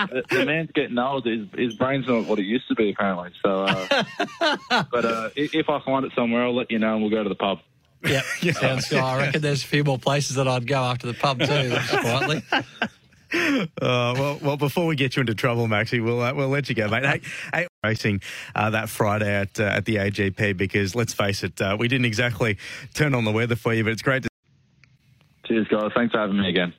the, 0.09 0.23
the 0.29 0.45
man's 0.45 0.71
getting 0.73 0.97
old. 0.97 1.25
His, 1.25 1.47
his 1.55 1.75
brain's 1.75 2.07
not 2.07 2.25
what 2.25 2.39
it 2.39 2.45
used 2.45 2.67
to 2.69 2.75
be, 2.75 2.89
apparently. 2.89 3.29
So, 3.45 3.63
uh, 3.63 4.03
but 4.91 5.05
uh, 5.05 5.29
if 5.35 5.69
I 5.69 5.79
find 5.81 6.03
it 6.03 6.11
somewhere, 6.15 6.43
I'll 6.43 6.55
let 6.55 6.71
you 6.71 6.79
know, 6.79 6.93
and 6.93 7.01
we'll 7.01 7.11
go 7.11 7.23
to 7.23 7.29
the 7.29 7.35
pub. 7.35 7.59
Yep, 8.03 8.23
sounds 8.55 8.89
good. 8.89 8.99
I 8.99 9.17
reckon 9.17 9.41
there's 9.41 9.63
a 9.63 9.67
few 9.67 9.83
more 9.83 9.99
places 9.99 10.35
that 10.37 10.47
I'd 10.47 10.65
go 10.65 10.81
after 10.83 11.07
the 11.07 11.13
pub 11.13 11.39
too, 11.39 11.45
just 11.45 11.89
quietly. 11.89 12.43
Uh, 13.31 13.67
well, 13.79 14.39
well, 14.41 14.57
before 14.57 14.87
we 14.87 14.95
get 14.95 15.15
you 15.15 15.19
into 15.19 15.35
trouble, 15.35 15.67
Maxie, 15.67 15.99
we'll 15.99 16.19
uh, 16.19 16.33
we'll 16.33 16.49
let 16.49 16.67
you 16.67 16.73
go, 16.73 16.87
mate. 16.87 17.05
Hey, 17.05 17.21
hey 17.53 17.67
racing 17.83 18.21
uh, 18.55 18.69
that 18.71 18.89
Friday 18.89 19.33
at 19.33 19.59
uh, 19.59 19.63
at 19.63 19.85
the 19.85 19.95
AGP 19.95 20.57
because 20.57 20.95
let's 20.95 21.13
face 21.13 21.43
it, 21.43 21.61
uh, 21.61 21.77
we 21.79 21.87
didn't 21.87 22.05
exactly 22.05 22.57
turn 22.93 23.15
on 23.15 23.23
the 23.23 23.31
weather 23.31 23.55
for 23.55 23.73
you, 23.73 23.83
but 23.83 23.93
it's 23.93 24.01
great 24.01 24.23
to 24.23 24.29
Cheers, 25.47 25.67
guys. 25.67 25.91
Thanks 25.95 26.11
for 26.11 26.19
having 26.19 26.37
me 26.37 26.49
again. 26.49 26.73